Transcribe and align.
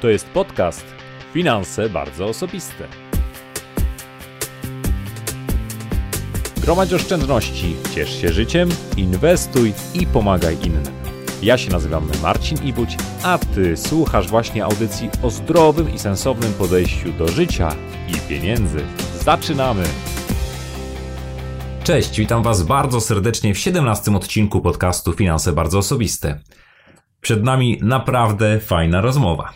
To 0.00 0.08
jest 0.08 0.28
podcast 0.28 0.86
Finanse 1.32 1.88
bardzo 1.88 2.26
osobiste. 2.26 2.88
Gromadź 6.56 6.92
oszczędności, 6.92 7.76
ciesz 7.94 8.20
się 8.20 8.32
życiem, 8.32 8.68
inwestuj 8.96 9.72
i 9.94 10.06
pomagaj 10.06 10.56
innym. 10.66 10.82
Ja 11.42 11.58
się 11.58 11.70
nazywam 11.70 12.08
Marcin 12.22 12.58
Ibuć, 12.64 12.96
a 13.22 13.38
Ty 13.38 13.76
słuchasz 13.76 14.28
właśnie 14.28 14.64
audycji 14.64 15.10
o 15.22 15.30
zdrowym 15.30 15.94
i 15.94 15.98
sensownym 15.98 16.52
podejściu 16.52 17.12
do 17.12 17.28
życia 17.28 17.76
i 18.08 18.28
pieniędzy. 18.28 18.84
Zaczynamy! 19.20 19.84
Cześć, 21.84 22.18
witam 22.18 22.42
Was 22.42 22.62
bardzo 22.62 23.00
serdecznie 23.00 23.54
w 23.54 23.58
17 23.58 24.16
odcinku 24.16 24.60
podcastu 24.60 25.12
Finanse 25.12 25.52
bardzo 25.52 25.78
osobiste. 25.78 26.40
Przed 27.20 27.44
nami 27.44 27.78
naprawdę 27.82 28.60
fajna 28.60 29.00
rozmowa. 29.00 29.52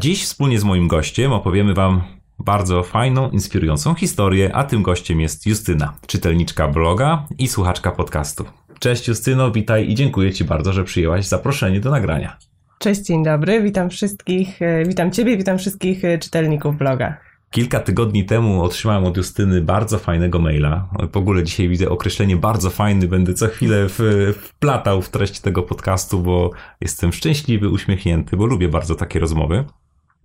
Dziś 0.00 0.24
wspólnie 0.24 0.58
z 0.60 0.64
moim 0.64 0.88
gościem 0.88 1.32
opowiemy 1.32 1.74
Wam 1.74 2.02
bardzo 2.38 2.82
fajną, 2.82 3.30
inspirującą 3.30 3.94
historię, 3.94 4.50
a 4.54 4.64
tym 4.64 4.82
gościem 4.82 5.20
jest 5.20 5.46
Justyna, 5.46 5.96
czytelniczka 6.06 6.68
bloga 6.68 7.26
i 7.38 7.48
słuchaczka 7.48 7.90
podcastu. 7.90 8.44
Cześć 8.78 9.08
Justyno, 9.08 9.50
witaj 9.50 9.90
i 9.90 9.94
dziękuję 9.94 10.32
Ci 10.32 10.44
bardzo, 10.44 10.72
że 10.72 10.84
przyjęłaś 10.84 11.26
zaproszenie 11.26 11.80
do 11.80 11.90
nagrania. 11.90 12.36
Cześć, 12.78 13.00
dzień 13.00 13.24
dobry, 13.24 13.62
witam 13.62 13.90
wszystkich, 13.90 14.62
e, 14.62 14.84
witam 14.84 15.10
Ciebie, 15.10 15.36
witam 15.36 15.58
wszystkich 15.58 16.04
e, 16.04 16.18
czytelników 16.18 16.78
bloga. 16.78 17.16
Kilka 17.50 17.80
tygodni 17.80 18.24
temu 18.24 18.62
otrzymałem 18.62 19.04
od 19.04 19.16
Justyny 19.16 19.60
bardzo 19.62 19.98
fajnego 19.98 20.38
maila. 20.38 20.88
W 21.12 21.16
ogóle 21.16 21.44
dzisiaj 21.44 21.68
widzę 21.68 21.88
określenie 21.88 22.36
bardzo 22.36 22.70
fajny. 22.70 23.08
Będę 23.08 23.34
co 23.34 23.46
chwilę 23.46 23.86
wplatał 24.32 25.02
w 25.02 25.08
treść 25.08 25.40
tego 25.40 25.62
podcastu, 25.62 26.20
bo 26.22 26.50
jestem 26.80 27.12
szczęśliwy, 27.12 27.68
uśmiechnięty, 27.68 28.36
bo 28.36 28.46
lubię 28.46 28.68
bardzo 28.68 28.94
takie 28.94 29.20
rozmowy. 29.20 29.64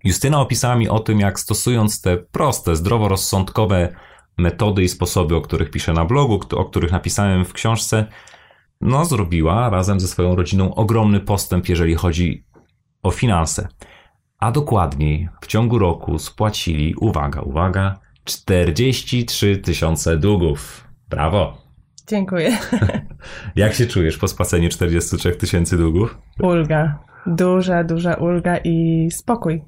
Justyna 0.04 0.40
opisała 0.40 0.76
mi 0.76 0.88
o 0.88 1.00
tym, 1.00 1.20
jak 1.20 1.40
stosując 1.40 2.00
te 2.00 2.16
proste, 2.16 2.76
zdroworozsądkowe 2.76 3.94
metody 4.38 4.82
i 4.82 4.88
sposoby, 4.88 5.36
o 5.36 5.40
których 5.40 5.70
piszę 5.70 5.92
na 5.92 6.04
blogu, 6.04 6.40
o 6.56 6.64
których 6.64 6.92
napisałem 6.92 7.44
w 7.44 7.52
książce, 7.52 8.06
no 8.80 9.04
zrobiła 9.04 9.70
razem 9.70 10.00
ze 10.00 10.08
swoją 10.08 10.36
rodziną 10.36 10.74
ogromny 10.74 11.20
postęp, 11.20 11.68
jeżeli 11.68 11.94
chodzi 11.94 12.44
o 13.02 13.10
finanse. 13.10 13.68
A 14.38 14.52
dokładniej, 14.52 15.28
w 15.40 15.46
ciągu 15.46 15.78
roku 15.78 16.18
spłacili, 16.18 16.94
uwaga, 16.94 17.40
uwaga, 17.40 17.98
43 18.24 19.56
tysiące 19.56 20.16
długów. 20.16 20.88
Brawo! 21.08 21.62
Dziękuję. 22.08 22.58
Jak 23.56 23.74
się 23.74 23.86
czujesz 23.86 24.18
po 24.18 24.28
spłaceniu 24.28 24.68
43 24.68 25.32
tysięcy 25.32 25.76
długów? 25.76 26.18
Ulga. 26.40 26.98
Duża, 27.26 27.84
duża 27.84 28.14
ulga 28.14 28.56
i 28.56 29.08
spokój. 29.10 29.62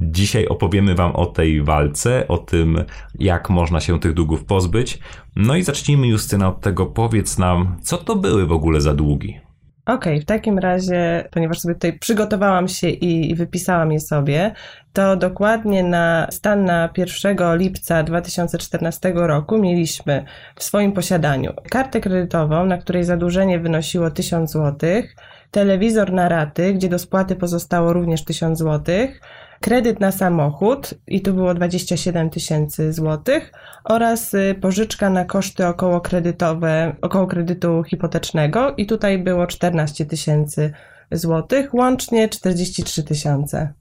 Dzisiaj 0.00 0.46
opowiemy 0.46 0.94
Wam 0.94 1.16
o 1.16 1.26
tej 1.26 1.62
walce, 1.62 2.28
o 2.28 2.38
tym, 2.38 2.84
jak 3.18 3.50
można 3.50 3.80
się 3.80 4.00
tych 4.00 4.14
długów 4.14 4.44
pozbyć. 4.44 4.98
No 5.36 5.56
i 5.56 5.62
zacznijmy, 5.62 6.06
Justyna, 6.06 6.48
od 6.48 6.60
tego. 6.60 6.86
Powiedz 6.86 7.38
nam, 7.38 7.76
co 7.82 7.96
to 7.96 8.16
były 8.16 8.46
w 8.46 8.52
ogóle 8.52 8.80
za 8.80 8.94
długi? 8.94 9.40
Okej, 9.86 10.14
okay, 10.14 10.20
w 10.20 10.24
takim 10.24 10.58
razie, 10.58 11.28
ponieważ 11.30 11.60
sobie 11.60 11.74
tutaj 11.74 11.98
przygotowałam 11.98 12.68
się 12.68 12.88
i 12.88 13.34
wypisałam 13.34 13.92
je 13.92 14.00
sobie, 14.00 14.54
to 14.92 15.16
dokładnie 15.16 15.82
na 15.82 16.26
stan 16.30 16.64
na 16.64 16.88
1 16.96 17.58
lipca 17.58 18.02
2014 18.02 19.12
roku 19.14 19.58
mieliśmy 19.58 20.24
w 20.56 20.64
swoim 20.64 20.92
posiadaniu 20.92 21.52
kartę 21.70 22.00
kredytową, 22.00 22.66
na 22.66 22.78
której 22.78 23.04
zadłużenie 23.04 23.58
wynosiło 23.58 24.10
1000 24.10 24.52
zł, 24.52 25.02
telewizor 25.50 26.12
na 26.12 26.28
raty, 26.28 26.74
gdzie 26.74 26.88
do 26.88 26.98
spłaty 26.98 27.36
pozostało 27.36 27.92
również 27.92 28.24
1000 28.24 28.58
złotych, 28.58 29.20
kredyt 29.64 30.00
na 30.00 30.12
samochód 30.12 30.94
i 31.06 31.20
tu 31.20 31.34
było 31.34 31.54
27 31.54 32.30
tysięcy 32.30 32.92
złotych 32.92 33.52
oraz 33.84 34.34
y, 34.34 34.54
pożyczka 34.60 35.10
na 35.10 35.24
koszty 35.24 35.66
około 35.66 36.00
kredytowe, 36.00 36.96
około 37.02 37.26
kredytu 37.26 37.82
hipotecznego 37.82 38.74
i 38.76 38.86
tutaj 38.86 39.18
było 39.18 39.46
14 39.46 40.06
tysięcy 40.06 40.72
złotych, 41.10 41.74
łącznie 41.74 42.28
43 42.28 43.02
tysiące. 43.02 43.72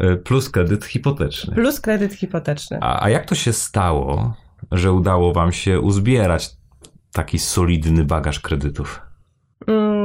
Y, 0.00 0.16
plus 0.16 0.50
kredyt 0.50 0.84
hipoteczny. 0.84 1.54
Plus 1.54 1.80
kredyt 1.80 2.12
hipoteczny. 2.12 2.78
A, 2.80 3.02
a 3.04 3.10
jak 3.10 3.26
to 3.26 3.34
się 3.34 3.52
stało, 3.52 4.34
że 4.72 4.92
udało 4.92 5.32
wam 5.32 5.52
się 5.52 5.80
uzbierać 5.80 6.50
taki 7.12 7.38
solidny 7.38 8.04
bagaż 8.04 8.40
kredytów? 8.40 9.02
Mm, 9.66 9.97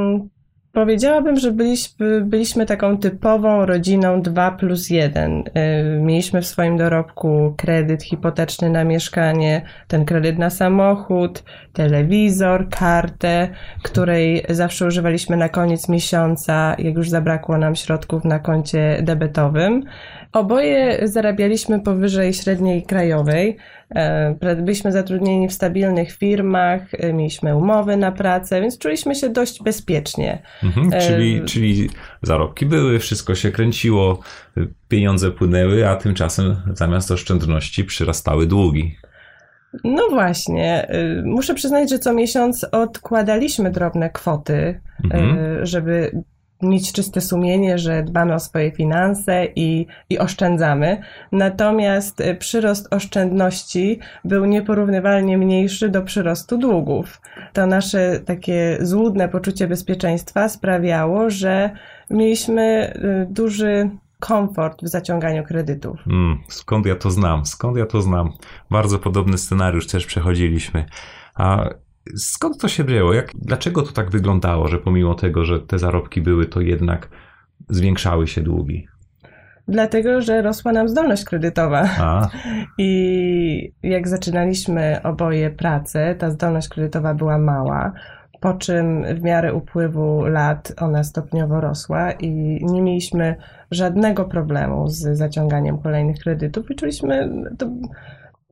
Powiedziałabym, 0.74 1.36
że 1.36 1.52
byliśmy, 1.52 2.20
byliśmy 2.20 2.66
taką 2.66 2.98
typową 2.98 3.66
rodziną 3.66 4.22
2 4.22 4.50
plus 4.50 4.90
1. 4.90 5.38
Y, 5.38 6.00
mieliśmy 6.00 6.42
w 6.42 6.46
swoim 6.46 6.76
dorobku 6.76 7.54
kredyt 7.56 8.02
hipoteczny 8.02 8.70
na 8.70 8.84
mieszkanie, 8.84 9.62
ten 9.88 10.04
kredyt 10.04 10.38
na 10.38 10.50
samochód, 10.50 11.42
telewizor, 11.72 12.68
kartę, 12.68 13.48
której 13.82 14.44
zawsze 14.48 14.86
używaliśmy 14.86 15.36
na 15.36 15.48
koniec 15.48 15.88
miesiąca, 15.88 16.76
jak 16.78 16.94
już 16.94 17.10
zabrakło 17.10 17.58
nam 17.58 17.74
środków 17.74 18.24
na 18.24 18.38
koncie 18.38 18.98
debetowym. 19.02 19.82
Oboje 20.34 21.08
zarabialiśmy 21.08 21.80
powyżej 21.80 22.34
średniej 22.34 22.82
krajowej. 22.82 23.56
E, 23.90 24.56
byliśmy 24.62 24.92
zatrudnieni 24.92 25.48
w 25.48 25.52
stabilnych 25.52 26.12
firmach, 26.12 26.82
e, 26.94 27.12
mieliśmy 27.12 27.56
umowy 27.56 27.96
na 27.96 28.12
pracę, 28.12 28.60
więc 28.60 28.78
czuliśmy 28.78 29.14
się 29.14 29.28
dość 29.28 29.62
bezpiecznie. 29.62 30.42
Mhm, 30.62 30.92
e, 30.92 31.00
czyli, 31.00 31.42
czyli 31.44 31.90
zarobki 32.22 32.66
były, 32.66 32.98
wszystko 32.98 33.34
się 33.34 33.52
kręciło, 33.52 34.18
pieniądze 34.88 35.30
płynęły, 35.30 35.88
a 35.88 35.96
tymczasem 35.96 36.56
zamiast 36.72 37.10
oszczędności 37.10 37.84
przyrastały 37.84 38.46
długi. 38.46 38.96
No 39.84 40.08
właśnie. 40.10 40.88
Muszę 41.24 41.54
przyznać, 41.54 41.90
że 41.90 41.98
co 41.98 42.12
miesiąc 42.12 42.66
odkładaliśmy 42.72 43.70
drobne 43.70 44.10
kwoty, 44.10 44.80
mhm. 45.04 45.66
żeby 45.66 46.22
mieć 46.68 46.92
czyste 46.92 47.20
sumienie, 47.20 47.78
że 47.78 48.02
dbamy 48.02 48.34
o 48.34 48.40
swoje 48.40 48.70
finanse 48.70 49.46
i, 49.56 49.86
i 50.10 50.18
oszczędzamy. 50.18 51.00
Natomiast 51.32 52.20
y, 52.20 52.34
przyrost 52.34 52.94
oszczędności 52.94 53.98
był 54.24 54.44
nieporównywalnie 54.44 55.38
mniejszy 55.38 55.88
do 55.88 56.02
przyrostu 56.02 56.58
długów. 56.58 57.20
To 57.52 57.66
nasze 57.66 58.20
takie 58.20 58.78
złudne 58.80 59.28
poczucie 59.28 59.68
bezpieczeństwa 59.68 60.48
sprawiało, 60.48 61.30
że 61.30 61.70
mieliśmy 62.10 62.94
y, 63.24 63.26
duży 63.32 63.90
komfort 64.20 64.82
w 64.82 64.88
zaciąganiu 64.88 65.44
kredytów. 65.44 66.00
Hmm, 66.04 66.38
skąd 66.48 66.86
ja 66.86 66.96
to 66.96 67.10
znam? 67.10 67.46
Skąd 67.46 67.76
ja 67.76 67.86
to 67.86 68.02
znam? 68.02 68.32
Bardzo 68.70 68.98
podobny 68.98 69.38
scenariusz 69.38 69.86
też 69.86 70.06
przechodziliśmy. 70.06 70.84
A 71.34 71.68
Skąd 72.16 72.58
to 72.58 72.68
się 72.68 72.84
wzięło? 72.84 73.14
Jak, 73.14 73.30
dlaczego 73.34 73.82
to 73.82 73.92
tak 73.92 74.10
wyglądało, 74.10 74.68
że 74.68 74.78
pomimo 74.78 75.14
tego, 75.14 75.44
że 75.44 75.60
te 75.60 75.78
zarobki 75.78 76.20
były, 76.20 76.46
to 76.46 76.60
jednak 76.60 77.08
zwiększały 77.68 78.26
się 78.26 78.40
długi? 78.40 78.86
Dlatego, 79.68 80.20
że 80.20 80.42
rosła 80.42 80.72
nam 80.72 80.88
zdolność 80.88 81.24
kredytowa. 81.24 81.88
A. 81.98 82.28
I 82.78 83.72
jak 83.82 84.08
zaczynaliśmy 84.08 85.02
oboje 85.02 85.50
pracę, 85.50 86.14
ta 86.14 86.30
zdolność 86.30 86.68
kredytowa 86.68 87.14
była 87.14 87.38
mała, 87.38 87.92
po 88.40 88.54
czym 88.54 89.04
w 89.14 89.22
miarę 89.22 89.54
upływu 89.54 90.24
lat 90.24 90.72
ona 90.80 91.04
stopniowo 91.04 91.60
rosła 91.60 92.12
i 92.12 92.30
nie 92.62 92.82
mieliśmy 92.82 93.36
żadnego 93.70 94.24
problemu 94.24 94.88
z 94.88 95.00
zaciąganiem 95.00 95.78
kolejnych 95.78 96.18
kredytów 96.18 96.70
i 96.70 96.74
czuliśmy, 96.74 97.28
to 97.58 97.70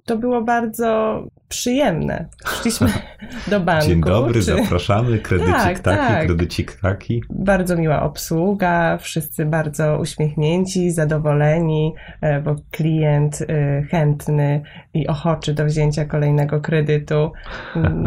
to 0.05 0.17
było 0.17 0.43
bardzo 0.43 1.23
przyjemne. 1.49 2.29
Szliśmy 2.47 2.93
do 3.51 3.61
banku. 3.61 3.87
Dzień 3.87 4.01
dobry, 4.01 4.35
czy... 4.35 4.43
zapraszamy, 4.43 5.19
kredycik 5.19 5.55
tak, 5.55 5.79
taki, 5.79 5.99
tak. 5.99 6.27
kredycik 6.27 6.73
taki. 6.73 7.23
Bardzo 7.31 7.77
miła 7.77 8.03
obsługa, 8.03 8.99
wszyscy 8.99 9.47
bardzo 9.47 9.99
uśmiechnięci, 9.99 10.91
zadowoleni, 10.91 11.95
e, 12.21 12.41
bo 12.41 12.57
klient 12.71 13.43
e, 13.43 13.83
chętny 13.83 14.63
i 14.95 15.07
ochoczy 15.07 15.55
do 15.55 15.65
wzięcia 15.65 16.05
kolejnego 16.05 16.61
kredytu. 16.61 17.33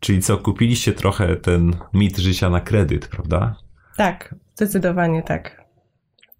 Czyli 0.00 0.22
co, 0.22 0.38
kupiliście 0.38 0.92
trochę 0.92 1.36
ten 1.36 1.76
mit 1.94 2.18
życia 2.18 2.50
na 2.50 2.60
kredyt, 2.60 3.08
prawda? 3.08 3.56
Tak, 3.96 4.34
zdecydowanie 4.54 5.22
tak. 5.22 5.64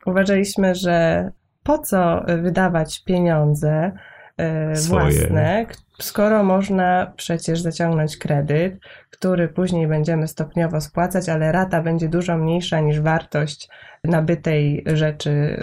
Uważaliśmy, 0.06 0.74
że 0.74 1.30
po 1.62 1.78
co 1.78 2.24
wydawać 2.42 3.04
pieniądze 3.04 3.92
e, 4.36 4.74
własne, 4.74 5.66
skoro 6.00 6.44
można 6.44 7.12
przecież 7.16 7.60
zaciągnąć 7.60 8.16
kredyt, 8.16 8.78
który 9.10 9.48
później 9.48 9.88
będziemy 9.88 10.28
stopniowo 10.28 10.80
spłacać, 10.80 11.28
ale 11.28 11.52
rata 11.52 11.82
będzie 11.82 12.08
dużo 12.08 12.38
mniejsza 12.38 12.80
niż 12.80 13.00
wartość 13.00 13.68
nabytej 14.04 14.84
rzeczy 14.86 15.60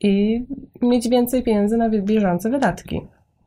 i 0.00 0.44
mieć 0.82 1.08
więcej 1.08 1.42
pieniędzy 1.42 1.76
na 1.76 1.90
bieżące 1.90 2.50
wydatki. 2.50 3.00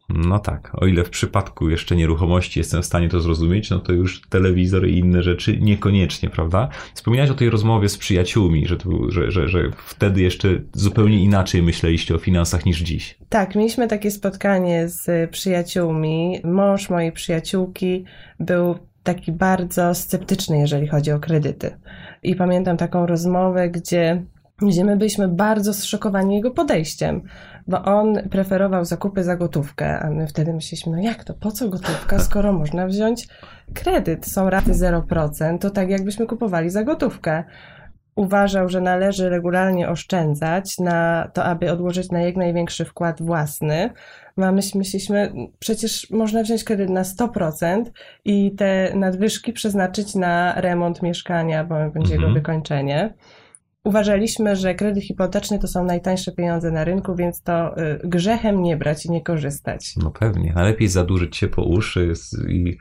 No 0.09 0.39
tak, 0.39 0.71
o 0.73 0.87
ile 0.87 1.03
w 1.03 1.09
przypadku 1.09 1.69
jeszcze 1.69 1.95
nieruchomości 1.95 2.59
jestem 2.59 2.81
w 2.81 2.85
stanie 2.85 3.09
to 3.09 3.21
zrozumieć, 3.21 3.69
no 3.69 3.79
to 3.79 3.93
już 3.93 4.21
telewizor 4.29 4.87
i 4.87 4.97
inne 4.97 5.23
rzeczy 5.23 5.57
niekoniecznie, 5.61 6.29
prawda? 6.29 6.69
Wspomniałeś 6.93 7.31
o 7.31 7.33
tej 7.33 7.49
rozmowie 7.49 7.89
z 7.89 7.97
przyjaciółmi, 7.97 8.67
że, 8.67 8.77
że, 9.09 9.31
że, 9.31 9.49
że 9.49 9.71
wtedy 9.85 10.21
jeszcze 10.21 10.49
zupełnie 10.73 11.23
inaczej 11.23 11.63
myśleliście 11.63 12.15
o 12.15 12.17
finansach 12.17 12.65
niż 12.65 12.79
dziś. 12.79 13.17
Tak, 13.29 13.55
mieliśmy 13.55 13.87
takie 13.87 14.11
spotkanie 14.11 14.89
z 14.89 15.31
przyjaciółmi. 15.31 16.39
Mąż 16.43 16.89
mojej 16.89 17.11
przyjaciółki 17.11 18.05
był 18.39 18.75
taki 19.03 19.31
bardzo 19.31 19.95
sceptyczny, 19.95 20.57
jeżeli 20.59 20.87
chodzi 20.87 21.11
o 21.11 21.19
kredyty. 21.19 21.77
I 22.23 22.35
pamiętam 22.35 22.77
taką 22.77 23.05
rozmowę, 23.05 23.69
gdzie 23.69 24.23
gdzie 24.61 24.85
my 24.85 24.97
byliśmy 24.97 25.27
bardzo 25.27 25.73
zszokowani 25.73 26.35
jego 26.35 26.51
podejściem, 26.51 27.21
bo 27.69 27.83
on 27.83 28.29
preferował 28.29 28.85
zakupy 28.85 29.23
za 29.23 29.35
gotówkę, 29.35 29.99
a 29.99 30.09
my 30.09 30.27
wtedy 30.27 30.53
myśleliśmy, 30.53 30.91
no 30.91 30.97
jak 31.03 31.23
to, 31.23 31.33
po 31.33 31.51
co 31.51 31.69
gotówka, 31.69 32.19
skoro 32.19 32.53
można 32.53 32.87
wziąć 32.87 33.27
kredyt, 33.73 34.25
są 34.25 34.49
raty 34.49 34.71
0%, 34.71 35.57
to 35.57 35.69
tak 35.69 35.89
jakbyśmy 35.89 36.27
kupowali 36.27 36.69
za 36.69 36.83
gotówkę. 36.83 37.43
Uważał, 38.15 38.69
że 38.69 38.81
należy 38.81 39.29
regularnie 39.29 39.89
oszczędzać 39.89 40.77
na 40.77 41.29
to, 41.33 41.43
aby 41.43 41.71
odłożyć 41.71 42.11
na 42.11 42.21
jak 42.21 42.35
największy 42.35 42.85
wkład 42.85 43.21
własny. 43.21 43.89
No 44.37 44.45
a 44.45 44.51
myśmy 44.51 44.77
myśleliśmy, 44.77 45.33
przecież 45.59 46.09
można 46.11 46.43
wziąć 46.43 46.63
kredyt 46.63 46.89
na 46.89 47.03
100% 47.03 47.83
i 48.25 48.51
te 48.55 48.91
nadwyżki 48.95 49.53
przeznaczyć 49.53 50.15
na 50.15 50.61
remont 50.61 51.01
mieszkania, 51.01 51.63
bo 51.63 51.75
będzie 51.75 52.13
Mhm. 52.13 52.21
jego 52.21 52.33
wykończenie. 52.33 53.13
Uważaliśmy, 53.83 54.55
że 54.55 54.75
kredyt 54.75 55.03
hipoteczny 55.03 55.59
to 55.59 55.67
są 55.67 55.83
najtańsze 55.83 56.31
pieniądze 56.31 56.71
na 56.71 56.83
rynku, 56.83 57.15
więc 57.15 57.41
to 57.41 57.77
y, 57.77 57.99
grzechem 58.03 58.61
nie 58.61 58.77
brać 58.77 59.05
i 59.05 59.11
nie 59.11 59.21
korzystać. 59.21 59.93
No 59.97 60.11
pewnie, 60.11 60.53
najlepiej 60.53 60.87
zadłużyć 60.87 61.37
się 61.37 61.47
po 61.47 61.63
uszy 61.63 62.13
i 62.49 62.77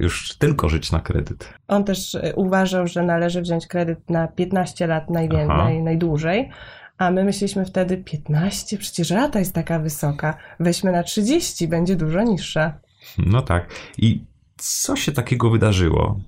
już 0.00 0.38
tylko 0.38 0.68
żyć 0.68 0.92
na 0.92 1.00
kredyt. 1.00 1.54
On 1.68 1.84
też 1.84 2.14
y, 2.14 2.32
uważał, 2.36 2.86
że 2.86 3.02
należy 3.02 3.42
wziąć 3.42 3.66
kredyt 3.66 4.10
na 4.10 4.28
15 4.28 4.86
lat 4.86 5.10
najwię- 5.10 5.46
Aha. 5.50 5.64
naj, 5.64 5.82
najdłużej, 5.82 6.50
a 6.98 7.10
my 7.10 7.24
myśleliśmy 7.24 7.64
wtedy 7.64 7.96
15, 7.96 8.78
przecież 8.78 9.10
rata 9.10 9.38
jest 9.38 9.54
taka 9.54 9.78
wysoka, 9.78 10.36
weźmy 10.60 10.92
na 10.92 11.02
30, 11.02 11.68
będzie 11.68 11.96
dużo 11.96 12.22
niższa. 12.22 12.78
No 13.18 13.42
tak. 13.42 13.68
I 13.98 14.24
co 14.56 14.96
się 14.96 15.12
takiego 15.12 15.50
wydarzyło, 15.50 16.20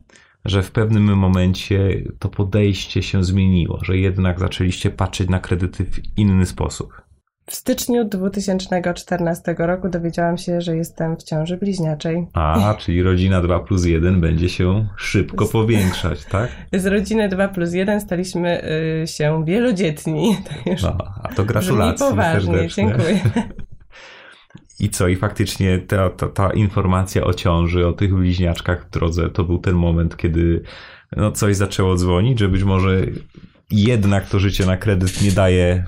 że 0.45 0.63
w 0.63 0.71
pewnym 0.71 1.05
momencie 1.05 2.03
to 2.19 2.29
podejście 2.29 3.03
się 3.03 3.25
zmieniło, 3.25 3.79
że 3.85 3.99
jednak 3.99 4.41
zaczęliście 4.41 4.91
patrzeć 4.91 5.29
na 5.29 5.41
kredyty 5.41 5.85
w 5.85 6.19
inny 6.19 6.47
sposób? 6.47 7.03
W 7.47 7.55
styczniu 7.55 8.05
2014 8.05 9.55
roku 9.59 9.89
dowiedziałam 9.89 10.39
się, 10.39 10.61
że 10.61 10.77
jestem 10.77 11.17
w 11.17 11.23
ciąży 11.23 11.57
bliźniaczej. 11.57 12.27
A, 12.33 12.75
czyli 12.79 13.03
rodzina 13.03 13.41
2 13.41 13.61
plus 13.61 13.85
1 13.85 14.21
będzie 14.21 14.49
się 14.49 14.89
szybko 14.97 15.47
powiększać, 15.47 16.25
tak? 16.25 16.51
Z 16.73 16.87
rodziny 16.87 17.29
2 17.29 17.49
plus 17.49 17.73
1 17.73 18.01
staliśmy 18.01 18.63
y, 19.03 19.07
się 19.07 19.45
wielodzietni. 19.45 20.37
Tak 20.49 20.67
już 20.67 20.83
No, 20.83 20.99
a 21.23 21.29
to 21.35 21.45
gratulacje 21.45 22.07
serdeczne. 22.09 22.69
dziękuję. 22.69 23.21
I 24.81 24.91
co? 24.91 25.09
I 25.09 25.17
faktycznie 25.17 25.79
ta, 25.79 26.11
ta, 26.11 26.29
ta 26.29 26.53
informacja 26.53 27.25
o 27.25 27.35
ciąży, 27.35 27.87
o 27.87 27.93
tych 27.93 28.15
bliźniaczkach 28.15 28.87
w 28.87 28.91
drodze, 28.91 29.31
to 29.31 29.45
był 29.45 29.59
ten 29.59 29.75
moment, 29.75 30.17
kiedy 30.17 30.63
no, 31.17 31.33
coś 31.33 31.57
zaczęło 31.57 31.97
dzwonić, 31.97 32.39
że 32.39 32.49
być 32.49 32.65
może 32.65 33.01
jednak 33.71 34.29
to 34.29 34.39
życie 34.39 34.67
na 34.67 34.77
kredyt 34.77 35.23
nie 35.23 35.33
daje, 35.33 35.85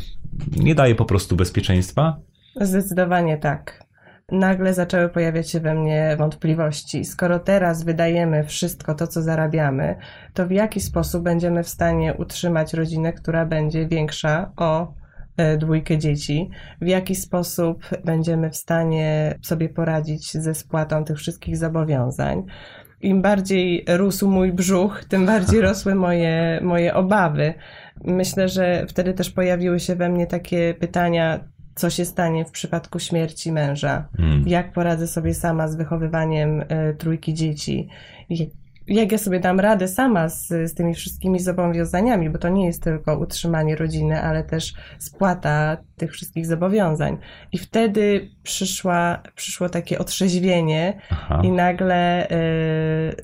nie 0.56 0.74
daje 0.74 0.94
po 0.94 1.04
prostu 1.04 1.36
bezpieczeństwa? 1.36 2.16
Zdecydowanie 2.56 3.38
tak. 3.38 3.84
Nagle 4.32 4.74
zaczęły 4.74 5.08
pojawiać 5.08 5.50
się 5.50 5.60
we 5.60 5.74
mnie 5.74 6.14
wątpliwości. 6.18 7.04
Skoro 7.04 7.38
teraz 7.38 7.84
wydajemy 7.84 8.44
wszystko 8.44 8.94
to, 8.94 9.06
co 9.06 9.22
zarabiamy, 9.22 9.96
to 10.34 10.46
w 10.46 10.50
jaki 10.50 10.80
sposób 10.80 11.22
będziemy 11.22 11.62
w 11.62 11.68
stanie 11.68 12.14
utrzymać 12.14 12.74
rodzinę, 12.74 13.12
która 13.12 13.46
będzie 13.46 13.88
większa 13.88 14.52
o 14.56 14.99
dwójkę 15.58 15.98
dzieci? 15.98 16.50
W 16.80 16.86
jaki 16.86 17.14
sposób 17.14 17.86
będziemy 18.04 18.50
w 18.50 18.56
stanie 18.56 19.34
sobie 19.42 19.68
poradzić 19.68 20.32
ze 20.32 20.54
spłatą 20.54 21.04
tych 21.04 21.16
wszystkich 21.16 21.56
zobowiązań? 21.56 22.42
Im 23.00 23.22
bardziej 23.22 23.84
rósł 23.88 24.30
mój 24.30 24.52
brzuch, 24.52 25.04
tym 25.04 25.26
bardziej 25.26 25.60
rosły 25.70 25.94
moje, 25.94 26.60
moje 26.62 26.94
obawy. 26.94 27.54
Myślę, 28.04 28.48
że 28.48 28.86
wtedy 28.88 29.12
też 29.12 29.30
pojawiły 29.30 29.80
się 29.80 29.96
we 29.96 30.08
mnie 30.08 30.26
takie 30.26 30.74
pytania, 30.74 31.44
co 31.74 31.90
się 31.90 32.04
stanie 32.04 32.44
w 32.44 32.50
przypadku 32.50 32.98
śmierci 32.98 33.52
męża, 33.52 34.08
Hmm. 34.16 34.48
jak 34.48 34.72
poradzę 34.72 35.06
sobie 35.06 35.34
sama 35.34 35.68
z 35.68 35.76
wychowywaniem 35.76 36.64
e, 36.68 36.94
trójki 36.94 37.34
dzieci, 37.34 37.88
jak, 38.86 39.12
ja 39.12 39.18
sobie 39.18 39.40
dam 39.40 39.60
radę 39.60 39.88
sama 39.88 40.28
z, 40.28 40.48
z 40.48 40.74
tymi 40.74 40.94
wszystkimi 40.94 41.40
zobowiązaniami, 41.40 42.30
bo 42.30 42.38
to 42.38 42.48
nie 42.48 42.66
jest 42.66 42.82
tylko 42.82 43.18
utrzymanie 43.18 43.76
rodziny, 43.76 44.22
ale 44.22 44.44
też 44.44 44.74
spłata 44.98 45.76
tych 45.96 46.12
wszystkich 46.12 46.46
zobowiązań. 46.46 47.18
I 47.52 47.58
wtedy 47.58 48.30
przyszła, 48.42 49.22
przyszło 49.34 49.68
takie 49.68 49.98
otrzeźwienie 49.98 51.00
Aha. 51.10 51.42
i 51.44 51.52
nagle 51.52 52.28
e, 52.28 52.36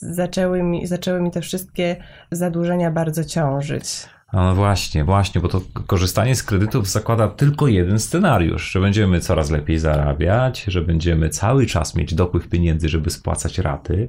zaczęły, 0.00 0.62
mi, 0.62 0.86
zaczęły 0.86 1.20
mi 1.20 1.30
te 1.30 1.40
wszystkie 1.40 1.96
zadłużenia 2.30 2.90
bardzo 2.90 3.24
ciążyć. 3.24 4.06
No 4.32 4.54
właśnie, 4.54 5.04
właśnie, 5.04 5.40
bo 5.40 5.48
to 5.48 5.60
korzystanie 5.86 6.34
z 6.34 6.42
kredytów 6.42 6.88
zakłada 6.88 7.28
tylko 7.28 7.68
jeden 7.68 7.98
scenariusz, 7.98 8.70
że 8.70 8.80
będziemy 8.80 9.20
coraz 9.20 9.50
lepiej 9.50 9.78
zarabiać, 9.78 10.64
że 10.64 10.82
będziemy 10.82 11.28
cały 11.28 11.66
czas 11.66 11.94
mieć 11.94 12.14
dopływ 12.14 12.48
pieniędzy, 12.48 12.88
żeby 12.88 13.10
spłacać 13.10 13.58
raty 13.58 14.08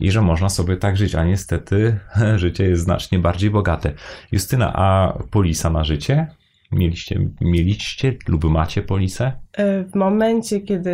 i 0.00 0.10
że 0.10 0.22
można 0.22 0.48
sobie 0.48 0.76
tak 0.76 0.96
żyć, 0.96 1.14
a 1.14 1.24
niestety 1.24 1.98
życie 2.36 2.64
jest 2.64 2.82
znacznie 2.82 3.18
bardziej 3.18 3.50
bogate. 3.50 3.92
Justyna, 4.32 4.72
a 4.74 5.18
polisa 5.30 5.70
na 5.70 5.84
życie? 5.84 6.26
Mieliście, 6.72 7.20
mieliście 7.40 8.14
lub 8.28 8.44
macie 8.44 8.82
polisę? 8.82 9.32
E, 9.52 9.84
W 9.84 9.94
momencie, 9.94 10.60
kiedy, 10.60 10.90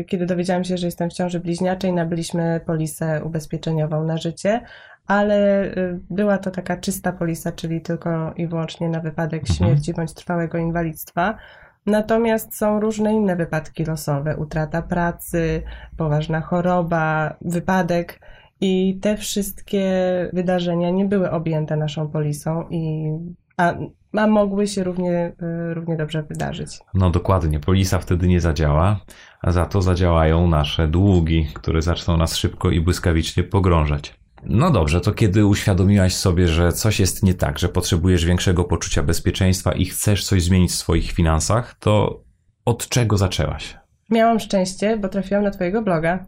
e, 0.00 0.04
kiedy 0.04 0.26
dowiedziałam 0.26 0.64
się, 0.64 0.76
że 0.76 0.86
jestem 0.86 1.10
w 1.10 1.12
ciąży 1.12 1.40
bliźniaczej, 1.40 1.92
nabyliśmy 1.92 2.60
polisę 2.66 3.24
ubezpieczeniową 3.24 4.04
na 4.04 4.16
życie, 4.16 4.60
ale 5.06 5.64
e, 5.64 5.98
była 6.10 6.38
to 6.38 6.50
taka 6.50 6.76
czysta 6.76 7.12
polisa, 7.12 7.52
czyli 7.52 7.80
tylko 7.80 8.32
i 8.36 8.46
wyłącznie 8.46 8.88
na 8.88 9.00
wypadek 9.00 9.40
Mhm. 9.50 9.56
śmierci 9.56 9.94
bądź 9.94 10.14
trwałego 10.14 10.58
inwalidztwa. 10.58 11.38
Natomiast 11.86 12.56
są 12.56 12.80
różne 12.80 13.14
inne 13.14 13.36
wypadki 13.36 13.84
losowe, 13.84 14.36
utrata 14.36 14.82
pracy, 14.82 15.62
poważna 15.96 16.40
choroba, 16.40 17.36
wypadek. 17.40 18.20
I 18.60 18.98
te 19.02 19.16
wszystkie 19.16 19.90
wydarzenia 20.32 20.90
nie 20.90 21.04
były 21.04 21.30
objęte 21.30 21.76
naszą 21.76 22.08
polisą, 22.08 22.68
i, 22.70 23.10
a, 23.56 23.74
a 24.12 24.26
mogły 24.26 24.66
się 24.66 24.84
równie, 24.84 25.32
e, 25.42 25.74
równie 25.74 25.96
dobrze 25.96 26.22
wydarzyć. 26.22 26.78
No 26.94 27.10
dokładnie, 27.10 27.60
polisa 27.60 27.98
wtedy 27.98 28.28
nie 28.28 28.40
zadziała, 28.40 29.00
a 29.42 29.52
za 29.52 29.66
to 29.66 29.82
zadziałają 29.82 30.46
nasze 30.46 30.88
długi, 30.88 31.48
które 31.54 31.82
zaczną 31.82 32.16
nas 32.16 32.36
szybko 32.36 32.70
i 32.70 32.80
błyskawicznie 32.80 33.42
pogrążać. 33.42 34.17
No 34.42 34.70
dobrze, 34.70 35.00
to 35.00 35.12
kiedy 35.12 35.46
uświadomiłaś 35.46 36.14
sobie, 36.14 36.48
że 36.48 36.72
coś 36.72 37.00
jest 37.00 37.22
nie 37.22 37.34
tak, 37.34 37.58
że 37.58 37.68
potrzebujesz 37.68 38.24
większego 38.24 38.64
poczucia 38.64 39.02
bezpieczeństwa 39.02 39.72
i 39.72 39.84
chcesz 39.84 40.24
coś 40.24 40.42
zmienić 40.42 40.70
w 40.70 40.74
swoich 40.74 41.12
finansach, 41.12 41.76
to 41.78 42.22
od 42.64 42.88
czego 42.88 43.16
zaczęłaś? 43.16 43.77
Miałam 44.10 44.40
szczęście, 44.40 44.96
bo 44.96 45.08
trafiłam 45.08 45.44
na 45.44 45.50
Twojego 45.50 45.82
bloga. 45.82 46.26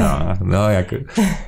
A, 0.00 0.34
no 0.44 0.70
jak, 0.70 0.94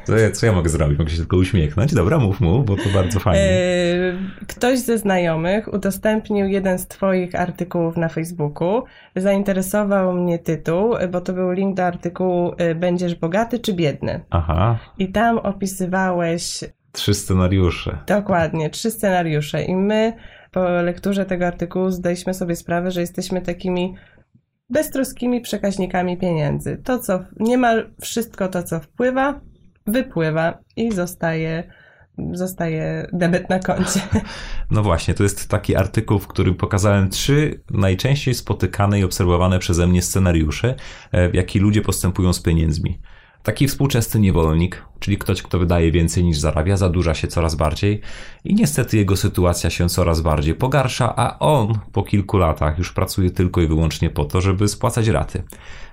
co 0.05 0.17
ja, 0.17 0.31
co 0.31 0.47
ja 0.47 0.53
mogę 0.53 0.69
zrobić? 0.69 0.99
Mogę 0.99 1.11
się 1.11 1.17
tylko 1.17 1.37
uśmiechnąć? 1.37 1.95
Dobra, 1.95 2.19
mów 2.19 2.41
mu, 2.41 2.63
bo 2.65 2.77
to 2.77 2.83
bardzo 2.95 3.21
fajnie. 3.21 3.41
E, 3.43 4.47
Ktoś 4.49 4.79
ze 4.79 4.99
znajomych 4.99 5.73
udostępnił 5.75 6.47
jeden 6.47 6.79
z 6.79 6.87
Twoich 6.89 7.35
artykułów 7.35 7.97
na 7.97 8.09
Facebooku. 8.09 8.83
Zainteresował 9.17 10.13
mnie 10.13 10.39
tytuł, 10.39 10.95
bo 11.11 11.21
to 11.21 11.33
był 11.33 11.51
link 11.53 11.77
do 11.77 11.85
artykułu 11.85 12.53
e, 12.59 12.75
Będziesz 12.75 13.15
bogaty 13.15 13.59
czy 13.59 13.73
biedny? 13.75 14.21
Aha, 14.31 14.79
I 14.99 15.13
tam 15.13 15.39
opisywałeś 15.39 16.65
trzy 16.93 17.15
scenariusze. 17.15 17.99
dokładnie 18.07 18.71
trzy 18.71 18.91
scenariusze. 18.91 19.63
I 19.65 19.77
my 19.77 20.13
po 20.51 20.61
lekturze 20.69 21.25
tego 21.25 21.47
artykułu 21.47 21.91
zdaliśmy 21.91 22.35
sobie 22.35 22.57
sprawę, 22.57 22.91
że 22.91 23.01
jesteśmy 23.01 23.41
takimi 23.41 23.95
beztroskimi 24.73 25.41
przekaźnikami 25.41 26.17
pieniędzy. 26.17 26.77
To, 26.85 26.99
co 26.99 27.25
niemal 27.41 27.91
wszystko 28.01 28.49
to, 28.49 28.63
co 28.63 28.81
wpływa, 28.81 29.41
wypływa 29.87 30.59
i 30.77 30.93
zostaje, 30.93 31.73
zostaje 32.33 33.07
debet 33.13 33.51
na 33.51 33.59
koncie. 33.59 34.01
No 34.71 34.83
właśnie, 34.83 35.15
to 35.15 35.23
jest 35.23 35.49
taki 35.49 35.77
artykuł, 35.77 36.19
w 36.19 36.27
którym 36.27 36.55
pokazałem 36.55 37.11
trzy 37.11 37.63
najczęściej 37.71 38.35
spotykane 38.35 39.01
i 39.01 39.05
obserwowane 39.05 39.59
przeze 39.59 39.87
mnie 39.87 40.03
scenariusze, 40.03 40.75
e, 41.13 41.29
w 41.29 41.35
jaki 41.35 41.59
ludzie 41.59 41.83
postępują 41.83 42.33
z 42.33 42.43
pieniędzmi. 42.43 43.01
Taki 43.43 43.69
współczesny 43.69 44.21
niewolnik, 44.21 44.85
czyli 45.01 45.19
ktoś, 45.19 45.43
kto 45.43 45.59
wydaje 45.59 45.93
więcej 45.93 46.25
niż 46.25 46.39
zarabia, 46.39 46.77
zadłuża 46.77 47.15
się 47.15 47.29
coraz 47.29 47.55
bardziej 47.55 48.01
i 48.45 48.55
niestety 48.55 48.97
jego 48.97 49.17
sytuacja 49.17 49.71
się 49.71 49.89
coraz 49.89 50.21
bardziej 50.21 50.55
pogarsza, 50.55 51.17
a 51.17 51.39
on 51.39 51.79
po 51.93 52.03
kilku 52.03 52.39
latach 52.39 52.79
już 52.79 52.93
pracuje 52.93 53.31
tylko 53.31 53.61
i 53.61 53.67
wyłącznie 53.67 54.11
po 54.11 54.25
to, 54.25 54.41
żeby 54.41 54.69
spłacać 54.69 55.09
raty. 55.09 55.43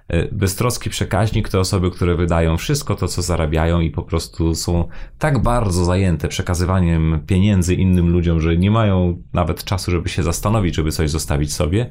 E, 0.08 0.27
beztroski 0.32 0.89
przekaźnik 0.89 1.50
to 1.50 1.60
osoby, 1.60 1.91
które 1.91 2.15
wydają 2.15 2.58
wszystko 2.58 2.96
to, 2.96 3.08
co 3.08 3.22
zarabiają 3.22 3.79
i 3.79 3.91
po 3.91 4.03
prostu 4.03 4.56
są 4.56 4.88
tak 5.20 5.41
bardzo 5.41 5.86
zajęte 5.86 6.27
przekazywaniem 6.27 7.20
pieniędzy 7.27 7.75
innym 7.75 8.10
ludziom, 8.10 8.41
że 8.41 8.58
nie 8.58 8.72
mają 8.72 9.24
nawet 9.34 9.63
czasu, 9.63 9.91
żeby 9.91 10.10
się 10.10 10.24
zastanowić, 10.24 10.75
żeby 10.75 10.91
coś 10.91 11.10
zostawić 11.10 11.53
sobie. 11.53 11.89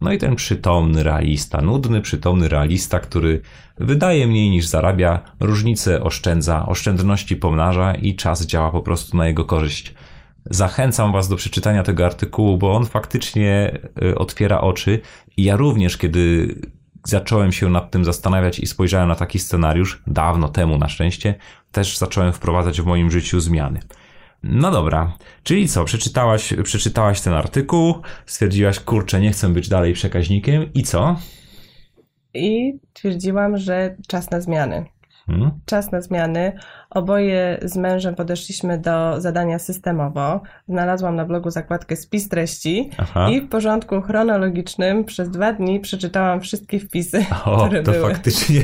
No 0.00 0.12
i 0.12 0.18
ten 0.18 0.36
przytomny 0.36 1.02
realista, 1.02 1.60
nudny, 1.60 2.00
przytomny 2.00 2.48
realista, 2.48 3.00
który 3.00 3.40
wydaje 3.76 4.26
mniej 4.26 4.50
niż 4.50 4.66
zarabia, 4.66 5.22
różnice 5.40 6.02
oszczędza, 6.02 6.66
oszczędności 6.66 7.36
pomnaża 7.36 7.94
i 7.94 8.14
czas 8.14 8.46
działa 8.46 8.70
po 8.70 8.82
prostu 8.82 9.16
na 9.16 9.26
jego 9.26 9.44
korzyść. 9.44 9.94
Zachęcam 10.50 11.12
Was 11.12 11.28
do 11.28 11.36
przeczytania 11.36 11.82
tego 11.82 12.06
artykułu, 12.06 12.58
bo 12.58 12.72
on 12.72 12.86
faktycznie 12.86 13.78
e, 14.02 14.14
otwiera 14.14 14.60
oczy. 14.60 15.00
I 15.36 15.44
ja 15.44 15.56
również, 15.56 15.96
kiedy 15.96 16.54
zacząłem 17.04 17.52
się 17.52 17.68
nad 17.68 17.90
tym 17.90 18.04
zastanawiać 18.04 18.58
i 18.58 18.66
spojrzałem 18.66 19.08
na 19.08 19.14
taki 19.14 19.38
scenariusz, 19.38 20.02
dawno 20.06 20.48
temu 20.48 20.78
na 20.78 20.88
szczęście, 20.88 21.34
też 21.72 21.98
zacząłem 21.98 22.32
wprowadzać 22.32 22.80
w 22.80 22.86
moim 22.86 23.10
życiu 23.10 23.40
zmiany. 23.40 23.80
No 24.42 24.70
dobra, 24.70 25.12
czyli 25.42 25.68
co, 25.68 25.84
przeczytałaś, 25.84 26.54
przeczytałaś 26.62 27.20
ten 27.20 27.32
artykuł, 27.32 27.94
stwierdziłaś, 28.26 28.80
kurczę, 28.80 29.20
nie 29.20 29.30
chcę 29.30 29.48
być 29.48 29.68
dalej 29.68 29.92
przekaźnikiem 29.92 30.72
i 30.74 30.82
co? 30.82 31.16
I 32.34 32.78
twierdziłam, 32.92 33.56
że 33.56 33.96
czas 34.08 34.30
na 34.30 34.40
zmiany. 34.40 34.84
Hmm? 35.26 35.50
Czas 35.64 35.92
na 35.92 36.00
zmiany. 36.00 36.52
Oboje 36.90 37.58
z 37.62 37.76
mężem 37.76 38.14
podeszliśmy 38.14 38.78
do 38.78 39.20
zadania 39.20 39.58
systemowo. 39.58 40.40
Znalazłam 40.68 41.16
na 41.16 41.24
blogu 41.24 41.50
zakładkę 41.50 41.96
spis 41.96 42.28
treści 42.28 42.90
Aha. 42.98 43.30
i 43.30 43.40
w 43.40 43.48
porządku 43.48 44.00
chronologicznym 44.00 45.04
przez 45.04 45.30
dwa 45.30 45.52
dni 45.52 45.80
przeczytałam 45.80 46.40
wszystkie 46.40 46.80
wpisy, 46.80 47.26
o, 47.44 47.66
które 47.66 47.82
to 47.82 47.92
były. 47.92 48.12
faktycznie 48.12 48.60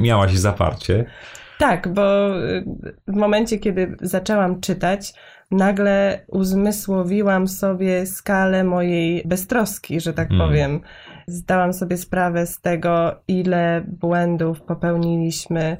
miałaś 0.00 0.32
zaparcie. 0.32 1.04
Tak, 1.60 1.88
bo 1.88 2.36
y, 2.38 2.64
w 3.08 3.16
momencie, 3.16 3.58
kiedy 3.58 3.96
zaczęłam 4.00 4.60
czytać, 4.60 5.14
nagle 5.50 6.20
uzmysłowiłam 6.28 7.48
sobie 7.48 8.06
skalę 8.06 8.64
mojej 8.64 9.22
beztroski, 9.24 10.00
że 10.00 10.12
tak 10.12 10.30
mm. 10.30 10.48
powiem. 10.48 10.80
Zdałam 11.26 11.72
sobie 11.72 11.96
sprawę 11.96 12.46
z 12.46 12.60
tego, 12.60 13.20
ile 13.28 13.84
błędów 13.86 14.62
popełniliśmy. 14.62 15.76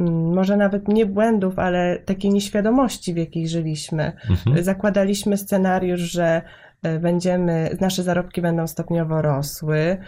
Mm, 0.00 0.34
może 0.34 0.56
nawet 0.56 0.88
nie 0.88 1.06
błędów, 1.06 1.58
ale 1.58 1.98
takiej 1.98 2.30
nieświadomości, 2.30 3.14
w 3.14 3.16
jakiej 3.16 3.48
żyliśmy. 3.48 4.12
Mhm. 4.30 4.64
Zakładaliśmy 4.64 5.36
scenariusz, 5.36 6.00
że 6.00 6.42
e, 6.82 6.98
będziemy, 6.98 7.76
nasze 7.80 8.02
zarobki 8.02 8.42
będą 8.42 8.66
stopniowo 8.66 9.22
rosły, 9.22 9.98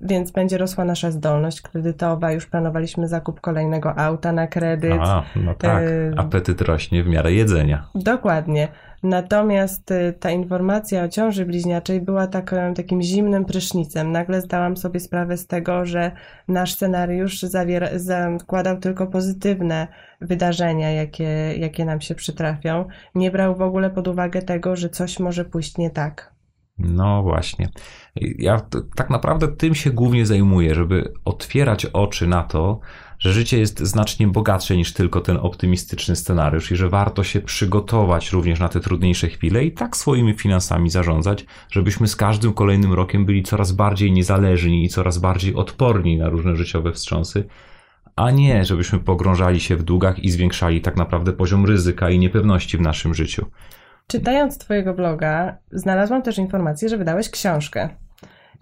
więc 0.00 0.30
będzie 0.30 0.58
rosła 0.58 0.84
nasza 0.84 1.10
zdolność 1.10 1.60
kredytowa. 1.60 2.32
Już 2.32 2.46
planowaliśmy 2.46 3.08
zakup 3.08 3.40
kolejnego 3.40 3.98
auta 3.98 4.32
na 4.32 4.46
kredyt. 4.46 5.00
A, 5.00 5.22
no 5.36 5.54
tak. 5.54 5.84
Apetyt 6.16 6.60
rośnie 6.60 7.04
w 7.04 7.06
miarę 7.06 7.32
jedzenia. 7.32 7.88
Dokładnie. 7.94 8.68
Natomiast 9.02 9.90
y, 9.90 10.14
ta 10.20 10.30
informacja 10.30 11.04
o 11.04 11.08
ciąży 11.08 11.46
bliźniaczej 11.46 12.00
była 12.00 12.26
takim, 12.26 12.74
takim 12.76 13.02
zimnym 13.02 13.44
prysznicem. 13.44 14.12
Nagle 14.12 14.40
zdałam 14.40 14.76
sobie 14.76 15.00
sprawę 15.00 15.36
z 15.36 15.46
tego, 15.46 15.86
że 15.86 16.12
nasz 16.48 16.74
scenariusz 16.74 17.40
zawiera, 17.40 17.88
zakładał 17.94 18.76
tylko 18.76 19.06
pozytywne 19.06 19.88
wydarzenia, 20.20 20.90
jakie, 20.90 21.54
jakie 21.58 21.84
nam 21.84 22.00
się 22.00 22.14
przytrafią. 22.14 22.84
Nie 23.14 23.30
brał 23.30 23.56
w 23.56 23.62
ogóle 23.62 23.90
pod 23.90 24.08
uwagę 24.08 24.42
tego, 24.42 24.76
że 24.76 24.88
coś 24.88 25.20
może 25.20 25.44
pójść 25.44 25.78
nie 25.78 25.90
tak. 25.90 26.35
No 26.78 27.22
właśnie. 27.22 27.68
Ja 28.38 28.60
tak 28.96 29.10
naprawdę 29.10 29.48
tym 29.48 29.74
się 29.74 29.90
głównie 29.90 30.26
zajmuję, 30.26 30.74
żeby 30.74 31.12
otwierać 31.24 31.86
oczy 31.86 32.26
na 32.26 32.42
to, 32.42 32.80
że 33.18 33.32
życie 33.32 33.58
jest 33.58 33.80
znacznie 33.80 34.28
bogatsze 34.28 34.76
niż 34.76 34.92
tylko 34.92 35.20
ten 35.20 35.36
optymistyczny 35.36 36.16
scenariusz 36.16 36.72
i 36.72 36.76
że 36.76 36.88
warto 36.88 37.24
się 37.24 37.40
przygotować 37.40 38.32
również 38.32 38.60
na 38.60 38.68
te 38.68 38.80
trudniejsze 38.80 39.28
chwile 39.28 39.64
i 39.64 39.72
tak 39.72 39.96
swoimi 39.96 40.34
finansami 40.34 40.90
zarządzać, 40.90 41.46
żebyśmy 41.70 42.08
z 42.08 42.16
każdym 42.16 42.52
kolejnym 42.52 42.92
rokiem 42.92 43.26
byli 43.26 43.42
coraz 43.42 43.72
bardziej 43.72 44.12
niezależni 44.12 44.84
i 44.84 44.88
coraz 44.88 45.18
bardziej 45.18 45.54
odporni 45.54 46.18
na 46.18 46.28
różne 46.28 46.56
życiowe 46.56 46.92
wstrząsy, 46.92 47.44
a 48.16 48.30
nie 48.30 48.64
żebyśmy 48.64 48.98
pogrążali 48.98 49.60
się 49.60 49.76
w 49.76 49.82
długach 49.82 50.18
i 50.18 50.30
zwiększali 50.30 50.80
tak 50.80 50.96
naprawdę 50.96 51.32
poziom 51.32 51.66
ryzyka 51.66 52.10
i 52.10 52.18
niepewności 52.18 52.78
w 52.78 52.80
naszym 52.80 53.14
życiu. 53.14 53.46
Czytając 54.08 54.58
Twojego 54.58 54.94
bloga, 54.94 55.56
znalazłam 55.72 56.22
też 56.22 56.38
informację, 56.38 56.88
że 56.88 56.96
wydałeś 56.96 57.30
książkę. 57.30 57.88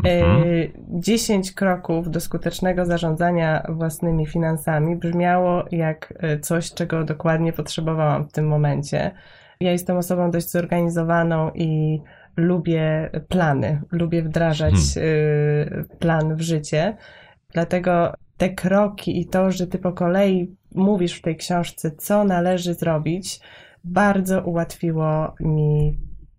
Mhm. 0.05 0.45
10 0.89 1.51
e, 1.51 1.55
kroków 1.55 2.11
do 2.11 2.21
skutecznego 2.21 2.85
zarządzania 2.85 3.67
własnymi 3.69 4.27
finansami 4.27 4.97
brzmiało 4.97 5.65
jak 5.71 6.15
e, 6.19 6.39
coś, 6.39 6.75
czego 6.75 7.05
dokładnie 7.05 7.53
potrzebowałam 7.53 8.29
w 8.29 8.33
tym 8.33 8.49
momencie. 8.49 9.11
Ja 9.61 9.73
jestem 9.73 9.97
osobą 9.97 10.31
dość 10.31 10.51
zorganizowaną 10.51 11.51
i 11.55 12.01
lubię 12.37 13.11
plany, 13.29 13.81
lubię 13.93 14.23
wdrażać 14.23 14.75
hmm. 14.95 15.89
plan 15.99 16.37
w 16.37 16.41
życie. 16.41 16.97
Dlatego 17.53 18.15
te 18.37 18.49
kroki 18.49 19.21
i 19.21 19.27
to, 19.27 19.51
że 19.51 19.67
ty 19.67 19.79
po 19.79 19.93
kolei 19.93 20.57
mówisz 20.75 21.19
w 21.19 21.23
tej 21.23 21.37
książce, 21.37 21.91
co 21.91 22.25
należy 22.25 22.75
zrobić, 22.75 23.41
bardzo 23.85 24.41
ułatwiło 24.41 25.35
mi 25.41 25.97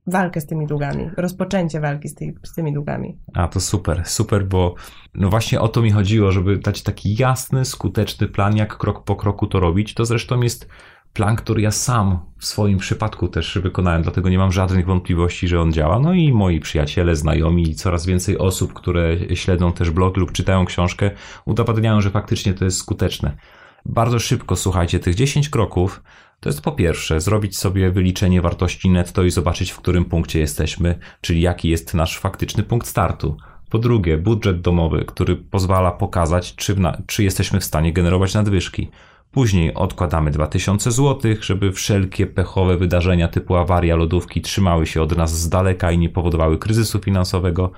walkę 0.08 0.42
z 0.42 0.46
tymi 0.46 0.68
długami, 0.68 1.10
rozpoczęcie 1.18 1.80
walki 1.80 2.10
z, 2.10 2.16
z 2.44 2.54
tymi 2.54 2.74
długami. 2.74 3.18
A 3.34 3.48
to 3.48 3.60
super, 3.60 4.02
super, 4.06 4.48
bo 4.48 4.76
no 5.14 5.30
właśnie 5.30 5.62
o 5.62 5.68
to 5.68 5.82
mi 5.82 5.92
chodziło, 5.92 6.32
żeby 6.32 6.58
dać 6.58 6.84
taki 6.84 7.16
jasny, 7.16 7.66
skuteczny 7.66 8.28
plan, 8.28 8.58
jak 8.58 8.78
krok 8.78 9.04
po 9.04 9.16
kroku 9.16 9.48
to 9.48 9.60
robić. 9.60 9.94
To 9.94 10.06
zresztą 10.06 10.42
jest 10.42 10.70
plan, 11.14 11.36
który 11.36 11.62
ja 11.62 11.72
sam 11.72 12.20
w 12.38 12.46
swoim 12.46 12.78
przypadku 12.78 13.28
też 13.28 13.60
wykonałem, 13.64 14.02
dlatego 14.02 14.30
nie 14.30 14.38
mam 14.38 14.52
żadnych 14.52 14.86
wątpliwości, 14.86 15.48
że 15.48 15.62
on 15.62 15.74
działa. 15.74 16.00
No 16.00 16.14
i 16.14 16.34
moi 16.34 16.60
przyjaciele, 16.60 17.16
znajomi 17.16 17.70
i 17.70 17.76
coraz 17.76 18.06
więcej 18.06 18.38
osób, 18.38 18.74
które 18.74 19.36
śledzą 19.36 19.74
też 19.74 19.92
blog 19.92 20.18
lub 20.18 20.32
czytają 20.32 20.66
książkę, 20.66 21.12
udowadniają, 21.46 22.02
że 22.02 22.10
faktycznie 22.10 22.54
to 22.54 22.66
jest 22.66 22.78
skuteczne. 22.78 23.38
Bardzo 23.86 24.20
szybko 24.20 24.56
słuchajcie 24.56 25.00
tych 25.00 25.16
10 25.16 25.50
kroków, 25.50 26.04
to 26.40 26.50
jest 26.50 26.62
po 26.62 26.72
pierwsze 26.72 27.22
zrobić 27.22 27.58
sobie 27.58 27.92
wyliczenie 27.92 28.42
wartości 28.42 28.90
netto 28.90 29.24
i 29.24 29.32
zobaczyć, 29.32 29.72
w 29.72 29.78
którym 29.78 30.06
punkcie 30.06 30.40
jesteśmy, 30.40 31.00
czyli 31.22 31.42
jaki 31.42 31.70
jest 31.70 31.94
nasz 31.94 32.20
faktyczny 32.20 32.64
punkt 32.64 32.88
startu. 32.88 33.38
Po 33.70 33.80
drugie, 33.80 34.18
budżet 34.18 34.62
domowy, 34.62 35.06
który 35.06 35.36
pozwala 35.36 35.92
pokazać, 35.92 36.56
czy, 36.56 36.80
na, 36.80 36.98
czy 37.08 37.24
jesteśmy 37.24 37.60
w 37.60 37.64
stanie 37.64 37.94
generować 37.94 38.34
nadwyżki. 38.34 38.90
Później 39.32 39.74
odkładamy 39.74 40.32
2000 40.32 40.92
zł, 40.92 41.36
żeby 41.42 41.72
wszelkie 41.72 42.28
pechowe 42.28 42.78
wydarzenia 42.78 43.28
typu 43.28 43.56
awaria 43.56 43.96
lodówki 43.96 44.42
trzymały 44.42 44.86
się 44.86 45.02
od 45.02 45.18
nas 45.18 45.40
z 45.40 45.50
daleka 45.50 45.92
i 45.92 45.98
nie 45.98 46.10
powodowały 46.10 46.58
kryzysu 46.58 47.00
finansowego. 47.00 47.72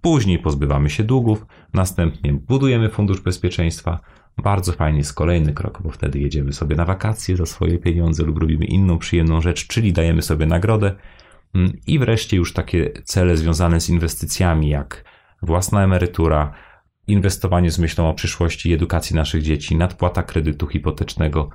Później 0.00 0.38
pozbywamy 0.38 0.90
się 0.90 1.04
długów, 1.04 1.46
następnie 1.74 2.32
budujemy 2.32 2.88
fundusz 2.88 3.20
bezpieczeństwa, 3.20 4.00
bardzo 4.38 4.72
fajnie 4.72 4.98
jest 4.98 5.14
kolejny 5.14 5.52
krok, 5.52 5.82
bo 5.82 5.90
wtedy 5.90 6.18
jedziemy 6.18 6.52
sobie 6.52 6.76
na 6.76 6.84
wakacje 6.84 7.36
za 7.36 7.46
swoje 7.46 7.78
pieniądze 7.78 8.22
lub 8.22 8.38
robimy 8.38 8.64
inną 8.64 8.98
przyjemną 8.98 9.40
rzecz, 9.40 9.66
czyli 9.66 9.92
dajemy 9.92 10.22
sobie 10.22 10.46
nagrodę. 10.46 10.94
Mm, 11.54 11.72
I 11.86 11.98
wreszcie 11.98 12.36
już 12.36 12.52
takie 12.52 12.90
cele 13.04 13.36
związane 13.36 13.80
z 13.80 13.88
inwestycjami, 13.88 14.68
jak 14.68 15.04
własna 15.42 15.84
emerytura, 15.84 16.52
inwestowanie 17.06 17.70
z 17.70 17.78
myślą 17.78 18.08
o 18.08 18.14
przyszłości 18.14 18.70
i 18.70 18.72
edukacji 18.72 19.16
naszych 19.16 19.42
dzieci, 19.42 19.76
nadpłata 19.76 20.22
kredytu 20.22 20.66
hipotecznego, 20.66 21.50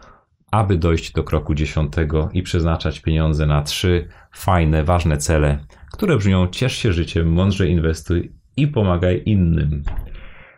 aby 0.51 0.77
dojść 0.77 1.12
do 1.12 1.24
kroku 1.24 1.55
dziesiątego 1.55 2.29
i 2.34 2.43
przeznaczać 2.43 3.00
pieniądze 3.00 3.46
na 3.46 3.62
trzy 3.62 4.07
fajne, 4.31 4.84
ważne 4.84 5.17
cele, 5.17 5.65
które 5.91 6.17
brzmią: 6.17 6.48
ciesz 6.48 6.77
się 6.77 6.93
życiem, 6.93 7.31
mądrze 7.31 7.67
inwestuj 7.67 8.31
i 8.57 8.67
pomagaj 8.67 9.22
innym. 9.25 9.84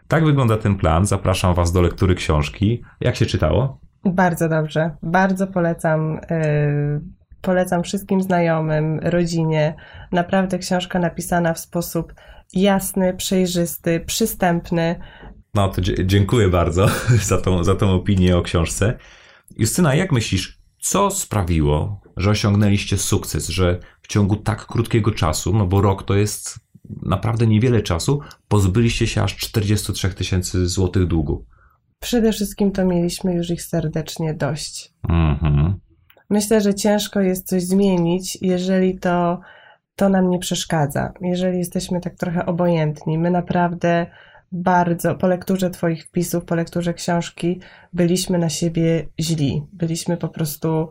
Tak 0.09 0.25
wygląda 0.25 0.57
ten 0.57 0.75
plan. 0.75 1.05
Zapraszam 1.05 1.53
Was 1.53 1.71
do 1.71 1.81
lektury 1.81 2.15
książki. 2.15 2.83
Jak 3.01 3.15
się 3.15 3.25
czytało? 3.25 3.79
Bardzo 4.05 4.49
dobrze. 4.49 4.91
Bardzo 5.03 5.47
polecam. 5.47 6.19
Yy, 6.29 7.01
polecam 7.41 7.83
wszystkim 7.83 8.21
znajomym, 8.21 8.99
rodzinie. 8.99 9.75
Naprawdę 10.11 10.59
książka 10.59 10.99
napisana 10.99 11.53
w 11.53 11.59
sposób 11.59 12.13
jasny, 12.53 13.13
przejrzysty, 13.13 13.99
przystępny. 13.99 14.99
No 15.53 15.69
to 15.69 15.81
dziękuję 15.81 16.49
bardzo 16.49 16.87
za 17.29 17.37
tą, 17.37 17.63
za 17.63 17.75
tą 17.75 17.91
opinię 17.91 18.37
o 18.37 18.41
książce. 18.41 18.97
Justyna, 19.57 19.95
jak 19.95 20.11
myślisz, 20.11 20.59
co 20.79 21.11
sprawiło, 21.11 22.01
że 22.17 22.29
osiągnęliście 22.29 22.97
sukces, 22.97 23.47
że 23.47 23.79
w 24.01 24.07
ciągu 24.07 24.35
tak 24.35 24.65
krótkiego 24.65 25.11
czasu, 25.11 25.53
no 25.53 25.65
bo 25.65 25.81
rok 25.81 26.03
to 26.03 26.15
jest 26.15 26.59
naprawdę 27.01 27.47
niewiele 27.47 27.81
czasu 27.81 28.19
pozbyliście 28.47 29.07
się 29.07 29.23
aż 29.23 29.35
43 29.35 30.09
tysięcy 30.09 30.67
złotych 30.67 31.07
długu. 31.07 31.45
Przede 31.99 32.31
wszystkim 32.31 32.71
to 32.71 32.85
mieliśmy 32.85 33.33
już 33.33 33.49
ich 33.49 33.63
serdecznie 33.63 34.33
dość. 34.33 34.93
Mhm. 35.09 35.79
Myślę, 36.29 36.61
że 36.61 36.73
ciężko 36.73 37.21
jest 37.21 37.47
coś 37.47 37.63
zmienić, 37.63 38.37
jeżeli 38.41 38.99
to, 38.99 39.39
to 39.95 40.09
nam 40.09 40.29
nie 40.29 40.39
przeszkadza, 40.39 41.13
jeżeli 41.21 41.57
jesteśmy 41.57 42.01
tak 42.01 42.15
trochę 42.15 42.45
obojętni. 42.45 43.17
My 43.17 43.31
naprawdę 43.31 44.07
bardzo, 44.51 45.15
po 45.15 45.27
lekturze 45.27 45.69
Twoich 45.69 46.05
wpisów, 46.05 46.45
po 46.45 46.55
lekturze 46.55 46.93
książki, 46.93 47.59
byliśmy 47.93 48.37
na 48.37 48.49
siebie 48.49 49.07
źli. 49.19 49.63
Byliśmy 49.73 50.17
po 50.17 50.29
prostu 50.29 50.89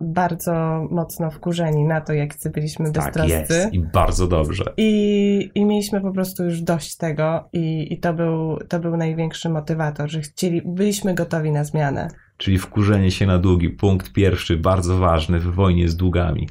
bardzo 0.00 0.86
mocno 0.90 1.30
wkurzeni 1.30 1.84
na 1.84 2.00
to, 2.00 2.12
jak 2.12 2.30
byliśmy 2.54 2.92
Tak 2.92 3.04
beztroscy. 3.04 3.32
jest 3.32 3.72
i 3.74 3.80
bardzo 3.80 4.26
dobrze. 4.26 4.64
I, 4.76 5.50
I 5.54 5.64
mieliśmy 5.64 6.00
po 6.00 6.12
prostu 6.12 6.44
już 6.44 6.60
dość 6.60 6.96
tego, 6.96 7.48
i, 7.52 7.92
i 7.92 7.98
to, 8.00 8.14
był, 8.14 8.58
to 8.68 8.80
był 8.80 8.96
największy 8.96 9.48
motywator, 9.48 10.10
że 10.10 10.20
chcieli, 10.20 10.62
byliśmy 10.64 11.14
gotowi 11.14 11.50
na 11.50 11.64
zmianę. 11.64 12.08
Czyli 12.36 12.58
wkurzenie 12.58 13.10
się 13.10 13.26
na 13.26 13.38
długi. 13.38 13.70
Punkt 13.70 14.12
pierwszy, 14.12 14.56
bardzo 14.56 14.98
ważny 14.98 15.38
w 15.38 15.54
wojnie 15.54 15.88
z 15.88 15.96
długami. 15.96 16.48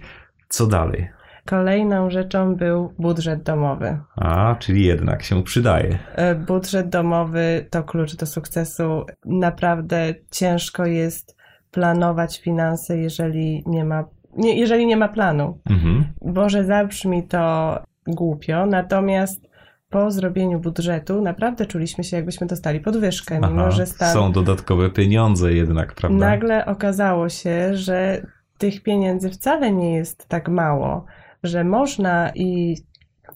Co 0.50 0.68
dalej? 0.68 1.10
Kolejną 1.46 2.10
rzeczą 2.10 2.56
był 2.56 2.94
budżet 3.00 3.44
domowy. 3.44 3.98
A, 4.16 4.56
czyli 4.60 4.86
jednak 4.86 5.24
się 5.24 5.44
przydaje. 5.44 6.00
E, 6.16 6.36
Budżet 6.36 6.90
domowy 6.90 7.66
to 7.70 7.84
klucz 7.84 8.16
do 8.16 8.25
sukcesu. 8.25 9.06
Naprawdę 9.25 10.14
ciężko 10.32 10.86
jest 10.86 11.35
planować 11.75 12.39
finanse, 12.41 12.98
jeżeli 12.98 13.63
nie 13.65 13.86
ma, 13.86 14.03
nie, 14.38 14.60
jeżeli 14.60 14.86
nie 14.86 14.98
ma 14.98 15.08
planu. 15.08 15.60
Mhm. 15.70 16.05
Może 16.22 16.63
zabrzmi 16.63 17.24
to 17.27 17.75
głupio, 18.08 18.65
natomiast 18.65 19.41
po 19.89 20.12
zrobieniu 20.12 20.60
budżetu 20.60 21.22
naprawdę 21.22 21.65
czuliśmy 21.65 22.03
się, 22.03 22.17
jakbyśmy 22.17 22.48
dostali 22.48 22.79
podwyżkę, 22.79 23.36
mimo 23.36 23.62
Aha, 23.62 23.72
że 23.72 23.86
stan 23.86 24.13
Są 24.13 24.32
dodatkowe 24.32 24.89
pieniądze 24.89 25.53
jednak, 25.53 25.96
prawda? 25.96 26.17
nagle 26.17 26.65
okazało 26.65 27.29
się, 27.29 27.77
że 27.77 28.22
tych 28.58 28.84
pieniędzy 28.84 29.29
wcale 29.29 29.72
nie 29.72 29.94
jest 29.96 30.27
tak 30.27 30.50
mało, 30.50 31.05
że 31.44 31.63
można 31.63 32.32
i 32.36 32.75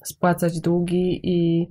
spłacać 0.03 0.60
długi 0.62 1.19
i, 1.24 1.69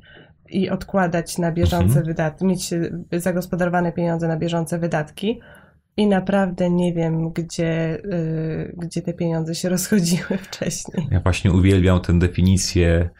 i 0.51 0.71
odkładać 0.71 1.39
na 1.39 1.53
bieżące 1.53 1.87
Mhm. 1.87 2.07
wydatki, 2.07 2.45
mieć 2.45 2.71
zagospodarowane 3.13 3.93
pieniądze 3.93 4.29
na 4.29 4.37
bieżące 4.37 4.79
wydatki. 4.79 5.41
I 5.99 6.07
naprawdę 6.07 6.71
nie 6.71 6.95
wiem, 6.95 7.33
gdzie, 7.33 7.99
y, 8.05 8.75
gdzie 8.77 9.03
te 9.03 9.13
pieniądze 9.13 9.55
się 9.55 9.69
rozchodziły 9.77 10.39
wcześniej. 10.43 11.07
Ja 11.11 11.21
właśnie 11.21 11.53
uwielbiam 11.53 12.01
tę 12.01 12.19
definicję 12.19 13.11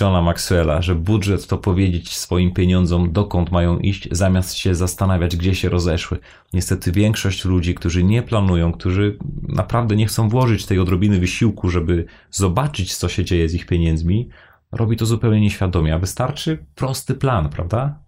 Johna 0.00 0.22
Maxwella, 0.22 0.82
że 0.82 0.94
budżet 0.94 1.46
to 1.46 1.58
powiedzieć 1.58 2.16
swoim 2.16 2.52
pieniądzom, 2.52 3.12
dokąd 3.12 3.50
mają 3.50 3.78
iść, 3.78 4.08
zamiast 4.10 4.54
się 4.54 4.74
zastanawiać, 4.74 5.36
gdzie 5.36 5.54
się 5.54 5.68
rozeszły. 5.68 6.18
Niestety 6.52 6.92
większość 6.92 7.44
ludzi, 7.44 7.74
którzy 7.74 8.04
nie 8.04 8.22
planują, 8.22 8.72
którzy 8.72 9.18
naprawdę 9.48 9.96
nie 9.96 10.06
chcą 10.06 10.28
włożyć 10.28 10.66
tej 10.66 10.78
odrobiny 10.78 11.18
wysiłku, 11.18 11.68
żeby 11.68 12.04
zobaczyć, 12.30 12.96
co 12.96 13.08
się 13.08 13.24
dzieje 13.24 13.48
z 13.48 13.54
ich 13.54 13.66
pieniędzmi, 13.66 14.28
robi 14.72 14.96
to 14.96 15.06
zupełnie 15.06 15.40
nieświadomie, 15.40 15.94
a 15.94 15.98
wystarczy 15.98 16.58
prosty 16.74 17.14
plan, 17.14 17.48
prawda? 17.48 18.03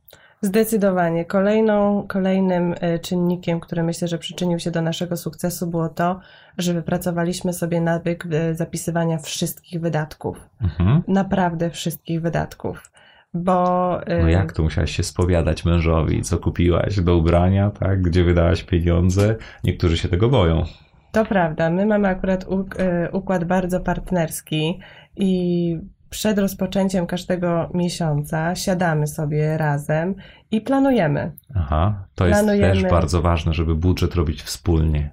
Zdecydowanie. 0.46 1.24
Kolejną, 1.24 2.04
kolejnym 2.08 2.74
e, 2.80 2.98
czynnikiem, 2.98 3.60
który 3.60 3.82
myślę, 3.82 4.08
że 4.08 4.18
przyczynił 4.18 4.58
się 4.58 4.70
do 4.70 4.82
naszego 4.82 5.16
sukcesu, 5.16 5.66
było 5.66 5.88
to, 5.88 6.20
że 6.58 6.74
wypracowaliśmy 6.74 7.52
sobie 7.52 7.80
nawyk 7.80 8.26
e, 8.32 8.54
zapisywania 8.54 9.18
wszystkich 9.18 9.80
wydatków. 9.80 10.48
Mhm. 10.62 11.02
Naprawdę 11.08 11.70
wszystkich 11.70 12.22
wydatków. 12.22 12.92
Bo 13.34 14.00
e, 14.06 14.22
No 14.22 14.28
jak 14.28 14.52
to 14.52 14.62
musiałaś 14.62 14.90
się 14.96 15.02
spowiadać 15.02 15.64
mężowi, 15.64 16.22
co 16.22 16.38
kupiłaś 16.38 17.00
do 17.00 17.16
ubrania, 17.16 17.70
tak? 17.70 18.02
Gdzie 18.02 18.24
wydałaś 18.24 18.62
pieniądze? 18.62 19.36
Niektórzy 19.64 19.98
się 19.98 20.08
tego 20.08 20.28
boją. 20.28 20.64
to 21.12 21.24
prawda, 21.24 21.70
my 21.70 21.86
mamy 21.86 22.08
akurat 22.08 22.44
uk- 22.44 22.74
układ 23.12 23.44
bardzo 23.44 23.80
partnerski 23.80 24.80
i 25.16 25.80
przed 26.16 26.38
rozpoczęciem 26.38 27.06
każdego 27.06 27.70
miesiąca 27.74 28.54
siadamy 28.54 29.06
sobie 29.06 29.58
razem 29.58 30.14
i 30.50 30.60
planujemy. 30.60 31.32
Aha, 31.54 32.04
to 32.14 32.26
jest 32.26 32.40
Planujemy- 32.44 32.82
też 32.82 32.90
bardzo 32.90 33.22
ważne, 33.22 33.54
żeby 33.54 33.74
budżet 33.74 34.14
robić 34.14 34.42
wspólnie. 34.42 35.10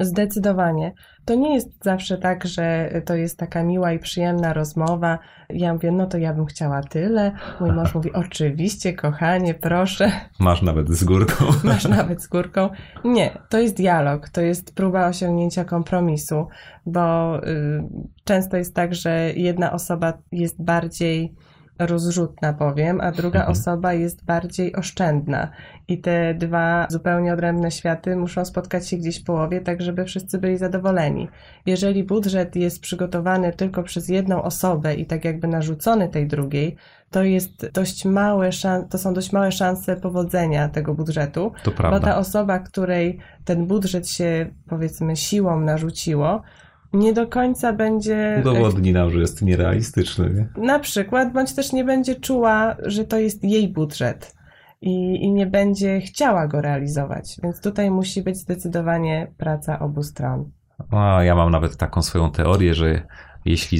Zdecydowanie. 0.00 0.92
To 1.24 1.34
nie 1.34 1.54
jest 1.54 1.84
zawsze 1.84 2.18
tak, 2.18 2.46
że 2.46 2.90
to 3.06 3.14
jest 3.14 3.38
taka 3.38 3.62
miła 3.62 3.92
i 3.92 3.98
przyjemna 3.98 4.52
rozmowa. 4.52 5.18
Ja 5.50 5.72
mówię, 5.72 5.92
no 5.92 6.06
to 6.06 6.18
ja 6.18 6.34
bym 6.34 6.46
chciała 6.46 6.82
tyle. 6.82 7.32
Mój 7.60 7.72
mąż 7.72 7.94
mówi, 7.94 8.12
oczywiście, 8.24 8.92
kochanie, 8.92 9.54
proszę, 9.54 10.10
Masz 10.40 10.62
nawet 10.62 10.88
z 10.88 11.04
górką. 11.04 11.44
masz 11.64 11.88
nawet 11.88 12.22
z 12.22 12.26
górką. 12.26 12.68
Nie, 13.04 13.38
to 13.48 13.58
jest 13.58 13.76
dialog, 13.76 14.28
to 14.28 14.40
jest 14.40 14.74
próba 14.74 15.06
osiągnięcia 15.08 15.64
kompromisu, 15.64 16.46
bo 16.86 17.36
y, 17.48 17.82
często 18.24 18.56
jest 18.56 18.74
tak, 18.74 18.94
że 18.94 19.32
jedna 19.36 19.72
osoba 19.72 20.12
jest 20.32 20.64
bardziej 20.64 21.34
rozrzutna, 21.78 22.52
powiem, 22.52 23.00
a 23.00 23.12
druga 23.12 23.38
Mhm. 23.38 23.52
osoba 23.52 23.92
jest 23.92 24.24
bardziej 24.24 24.76
oszczędna. 24.76 25.48
I 25.88 25.98
te 25.98 26.34
dwa 26.34 26.86
zupełnie 26.90 27.32
odrębne 27.32 27.70
światy 27.70 28.16
muszą 28.16 28.44
spotkać 28.44 28.88
się 28.88 28.96
gdzieś 28.96 29.20
w 29.20 29.24
połowie, 29.24 29.60
tak 29.60 29.82
żeby 29.82 30.04
wszyscy 30.04 30.38
byli 30.38 30.58
zadowoleni. 30.58 31.28
Jeżeli 31.66 32.04
budżet 32.04 32.56
jest 32.56 32.80
przygotowany 32.80 33.52
tylko 33.52 33.82
przez 33.82 34.08
jedną 34.08 34.42
osobę 34.42 34.94
i 34.94 35.06
tak 35.06 35.24
jakby 35.24 35.48
narzucony 35.48 36.08
tej 36.08 36.26
drugiej, 36.26 36.76
to 37.10 37.22
jest 37.22 37.70
dość 37.72 38.04
małe 38.04 38.50
to 38.90 38.98
są 38.98 39.14
dość 39.14 39.32
małe 39.32 39.52
szanse 39.52 39.96
powodzenia 39.96 40.68
tego 40.68 40.94
budżetu, 40.94 41.52
To 41.64 41.70
bo 41.70 41.76
prawda. 41.76 42.00
ta 42.00 42.18
osoba, 42.18 42.58
której 42.58 43.18
ten 43.44 43.66
budżet 43.66 44.08
się 44.08 44.46
powiedzmy 44.68 45.16
siłą 45.16 45.60
narzuciło, 45.60 46.42
nie 46.96 47.12
do 47.12 47.26
końca 47.26 47.72
będzie 47.72 48.36
Udowodni 48.40 48.92
nam, 48.92 49.10
że 49.10 49.20
jest 49.20 49.42
nierealistyczny. 49.42 50.48
Nie? 50.56 50.66
na 50.66 50.78
przykład, 50.78 51.32
bądź 51.32 51.54
też 51.54 51.72
nie 51.72 51.84
będzie 51.84 52.14
czuła, 52.14 52.76
że 52.82 53.04
to 53.04 53.18
jest 53.18 53.44
jej 53.44 53.68
budżet 53.68 54.36
i, 54.80 55.24
i 55.24 55.32
nie 55.32 55.46
będzie 55.46 56.00
chciała 56.00 56.46
go 56.46 56.60
realizować. 56.60 57.36
Więc 57.42 57.60
tutaj 57.60 57.90
musi 57.90 58.22
być 58.22 58.36
zdecydowanie 58.36 59.32
praca 59.36 59.78
obu 59.78 60.02
stron. 60.02 60.50
A, 60.90 61.22
ja 61.22 61.34
mam 61.34 61.50
nawet 61.50 61.76
taką 61.76 62.02
swoją 62.02 62.30
teorię, 62.30 62.74
że 62.74 63.02
jeśli 63.44 63.78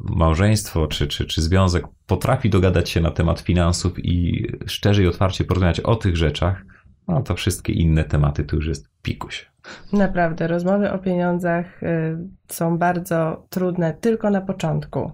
małżeństwo 0.00 0.86
czy, 0.86 1.06
czy, 1.06 1.24
czy 1.24 1.42
związek 1.42 1.84
potrafi 2.06 2.50
dogadać 2.50 2.90
się 2.90 3.00
na 3.00 3.10
temat 3.10 3.40
finansów 3.40 3.92
i 3.98 4.46
szczerze 4.66 5.02
i 5.02 5.06
otwarcie 5.06 5.44
porozmawiać 5.44 5.80
o 5.80 5.96
tych 5.96 6.16
rzeczach, 6.16 6.64
no 7.08 7.22
to 7.22 7.34
wszystkie 7.34 7.72
inne 7.72 8.04
tematy 8.04 8.44
to 8.44 8.56
już 8.56 8.66
jest 8.66 8.88
pikuś. 9.02 9.50
Naprawdę, 9.92 10.46
rozmowy 10.46 10.92
o 10.92 10.98
pieniądzach 10.98 11.82
y, 11.82 12.18
są 12.48 12.78
bardzo 12.78 13.46
trudne 13.50 13.92
tylko 14.00 14.30
na 14.30 14.40
początku. 14.40 15.12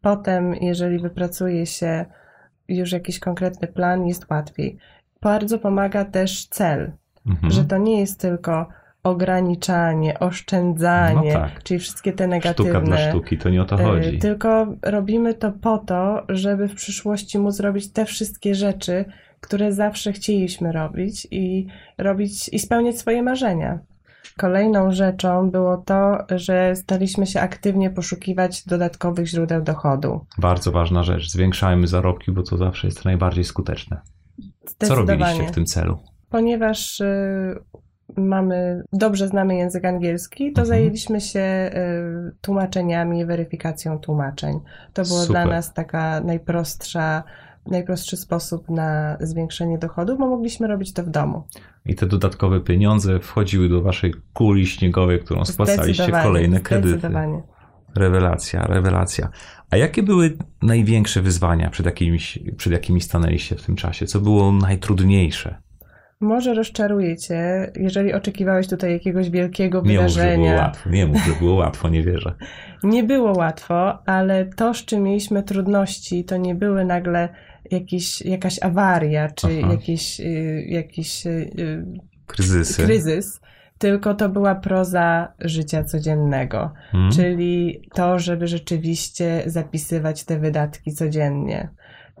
Potem, 0.00 0.54
jeżeli 0.54 0.98
wypracuje 0.98 1.66
się 1.66 2.04
już 2.68 2.92
jakiś 2.92 3.18
konkretny 3.18 3.68
plan, 3.68 4.06
jest 4.06 4.30
łatwiej. 4.30 4.78
Bardzo 5.22 5.58
pomaga 5.58 6.04
też 6.04 6.46
cel, 6.46 6.92
Mhm. 7.26 7.52
że 7.52 7.64
to 7.64 7.78
nie 7.78 8.00
jest 8.00 8.20
tylko 8.20 8.68
ograniczanie, 9.02 10.18
oszczędzanie, 10.18 11.32
No 11.34 11.40
tak. 11.40 11.62
czyli 11.62 11.80
wszystkie 11.80 12.12
te 12.12 12.26
negatywne. 12.26 12.72
Sztuka 12.72 12.86
dla 12.86 12.98
sztuki, 13.10 13.38
to 13.38 13.50
nie 13.50 13.62
o 13.62 13.64
to 13.64 13.76
chodzi. 13.76 14.16
Y, 14.16 14.18
Tylko 14.18 14.66
robimy 14.82 15.34
to 15.34 15.52
po 15.52 15.78
to, 15.78 16.22
żeby 16.28 16.68
w 16.68 16.74
przyszłości 16.74 17.38
móc 17.38 17.60
robić 17.60 17.92
te 17.92 18.04
wszystkie 18.04 18.54
rzeczy, 18.54 19.04
które 19.40 19.72
zawsze 19.72 20.12
chcieliśmy 20.12 20.72
robić 20.72 21.28
i 21.30 21.66
robić 21.98 22.48
i 22.48 22.58
spełniać 22.58 22.98
swoje 22.98 23.22
marzenia. 23.22 23.78
Kolejną 24.38 24.92
rzeczą 24.92 25.50
było 25.50 25.76
to, 25.76 26.18
że 26.30 26.76
staliśmy 26.76 27.26
się 27.26 27.40
aktywnie 27.40 27.90
poszukiwać 27.90 28.66
dodatkowych 28.66 29.26
źródeł 29.26 29.62
dochodu. 29.62 30.26
Bardzo 30.38 30.72
ważna 30.72 31.02
rzecz. 31.02 31.30
Zwiększajmy 31.30 31.86
zarobki, 31.86 32.32
bo 32.32 32.42
to 32.42 32.56
zawsze 32.56 32.86
jest 32.86 33.04
najbardziej 33.04 33.44
skuteczne. 33.44 34.00
Co 34.78 34.94
robiliście 34.94 35.46
w 35.46 35.50
tym 35.50 35.66
celu? 35.66 35.98
Ponieważ 36.30 37.00
y, 37.00 37.54
mamy, 38.16 38.82
dobrze 38.92 39.28
znamy 39.28 39.56
język 39.56 39.84
angielski, 39.84 40.44
to 40.52 40.60
Mhm. 40.60 40.66
zajęliśmy 40.66 41.20
się 41.20 41.40
y, 41.40 42.36
tłumaczeniami, 42.40 43.26
weryfikacją 43.26 43.98
tłumaczeń. 43.98 44.60
To 44.92 45.02
było 45.02 45.18
Super. 45.20 45.30
dla 45.42 45.54
nas 45.54 45.74
taka 45.74 46.20
najprostsza, 46.20 47.22
najprostszy 47.66 48.16
sposób 48.16 48.68
na 48.68 49.16
zwiększenie 49.20 49.78
dochodów, 49.78 50.18
bo 50.18 50.28
mogliśmy 50.28 50.66
robić 50.66 50.92
to 50.92 51.02
w 51.02 51.08
domu. 51.08 51.44
I 51.86 51.94
te 51.94 52.06
dodatkowe 52.06 52.60
pieniądze 52.60 53.20
wchodziły 53.20 53.68
do 53.68 53.82
waszej 53.82 54.14
kuli 54.32 54.66
śniegowej, 54.66 55.20
którą 55.20 55.44
spłacaliście 55.44 56.12
kolejne 56.12 56.60
kredyty. 56.60 56.88
Zdecydowanie. 56.88 57.42
Rewelacja, 57.94 58.66
rewelacja. 58.66 59.28
A 59.70 59.76
jakie 59.76 60.02
były 60.02 60.36
największe 60.62 61.22
wyzwania, 61.22 61.70
przed 61.70 61.86
jakimi, 61.86 62.18
przed 62.56 62.72
jakimi 62.72 63.00
stanęliście 63.00 63.56
w 63.56 63.62
tym 63.66 63.76
czasie? 63.76 64.06
Co 64.06 64.20
było 64.20 64.52
najtrudniejsze? 64.52 65.58
Może 66.20 66.54
rozczaruję 66.54 67.16
cię, 67.16 67.72
jeżeli 67.76 68.12
oczekiwałeś 68.14 68.68
tutaj 68.68 68.92
jakiegoś 68.92 69.30
wielkiego 69.30 69.82
Nie 69.84 70.00
mów, 70.00 70.10
że 70.10 70.20
było 70.20 70.30
wydarzenia. 70.36 70.62
łatwo. 70.62 70.90
Nie 70.90 71.06
mów, 71.06 71.18
że 71.26 71.32
było 71.32 71.54
łatwo, 71.54 71.88
nie 71.88 72.02
wierzę. 72.02 72.34
Nie 72.82 73.04
było 73.04 73.38
łatwo, 73.38 74.06
ale 74.06 74.46
to, 74.46 74.74
z 74.74 74.84
czym 74.84 75.02
mieliśmy 75.02 75.42
trudności, 75.42 76.24
to 76.24 76.36
nie 76.36 76.54
były 76.54 76.84
nagle 76.84 77.28
jakiś, 77.70 78.22
jakaś 78.22 78.62
awaria, 78.62 79.28
czy 79.28 79.46
Aha. 79.62 79.72
jakiś, 79.72 80.20
y, 80.20 80.64
jakiś 80.68 81.26
y, 81.26 81.50
Kryzysy. 82.26 82.82
kryzys, 82.84 83.40
tylko 83.78 84.14
to 84.14 84.28
była 84.28 84.54
proza 84.54 85.32
życia 85.40 85.84
codziennego. 85.84 86.72
Hmm? 86.92 87.12
Czyli 87.12 87.82
to, 87.94 88.18
żeby 88.18 88.46
rzeczywiście 88.46 89.42
zapisywać 89.46 90.24
te 90.24 90.38
wydatki 90.38 90.92
codziennie. 90.92 91.68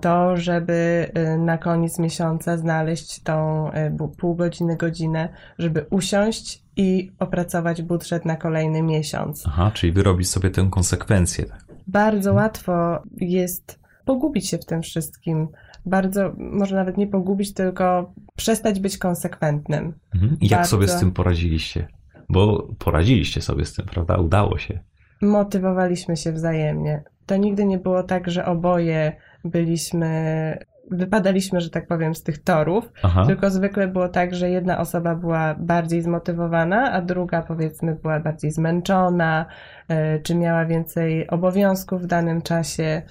To, 0.00 0.36
żeby 0.36 1.10
y, 1.34 1.38
na 1.38 1.58
koniec 1.58 1.98
miesiąca 1.98 2.56
znaleźć 2.56 3.22
tą 3.22 3.68
y, 3.72 4.16
pół 4.18 4.34
godziny, 4.34 4.76
godzinę, 4.76 5.28
żeby 5.58 5.86
usiąść 5.90 6.64
i 6.76 7.10
opracować 7.18 7.82
budżet 7.82 8.24
na 8.24 8.36
kolejny 8.36 8.82
miesiąc. 8.82 9.44
Aha, 9.46 9.70
czyli 9.74 9.92
wyrobić 9.92 10.30
sobie 10.30 10.50
tę 10.50 10.68
konsekwencję. 10.70 11.44
Bardzo 11.86 12.34
łatwo 12.34 13.02
jest 13.16 13.80
pogubić 14.10 14.48
się 14.48 14.58
w 14.58 14.64
tym 14.64 14.82
wszystkim. 14.82 15.48
Bardzo, 15.86 16.32
może 16.36 16.76
nawet 16.76 16.96
nie 16.96 17.06
pogubić, 17.06 17.54
tylko 17.54 18.12
przestać 18.36 18.80
być 18.80 18.98
konsekwentnym. 18.98 19.94
Mhm. 20.14 20.36
I 20.40 20.48
jak 20.48 20.58
Bardzo. 20.60 20.70
sobie 20.70 20.88
z 20.88 21.00
tym 21.00 21.12
poradziliście? 21.12 21.88
Bo 22.28 22.68
poradziliście 22.78 23.40
sobie 23.40 23.64
z 23.64 23.74
tym, 23.74 23.86
prawda? 23.86 24.16
Udało 24.16 24.58
się. 24.58 24.80
motywowaliśmy 25.22 26.16
się 26.16 26.32
wzajemnie. 26.32 27.02
To 27.26 27.36
nigdy 27.36 27.64
nie 27.64 27.78
było 27.78 28.02
tak, 28.02 28.30
że 28.30 28.44
oboje 28.46 29.12
byliśmy, 29.44 30.10
wypadaliśmy, 30.90 31.60
że 31.60 31.70
tak 31.70 31.86
powiem, 31.86 32.14
z 32.14 32.22
tych 32.22 32.42
torów, 32.42 32.92
Aha. 33.02 33.26
tylko 33.26 33.50
zwykle 33.50 33.88
było 33.88 34.08
tak, 34.08 34.34
że 34.34 34.50
jedna 34.50 34.78
osoba 34.78 35.14
była 35.14 35.54
bardziej 35.58 36.02
zmotywowana, 36.02 36.92
a 36.92 37.00
druga 37.02 37.42
powiedzmy 37.42 37.94
była 37.94 38.20
bardziej 38.20 38.50
zmęczona, 38.50 39.46
e, 39.88 40.18
czy 40.18 40.34
miała 40.34 40.64
więcej 40.66 41.28
obowiązków 41.28 42.02
w 42.02 42.06
danym 42.06 42.42
czasie. 42.42 43.02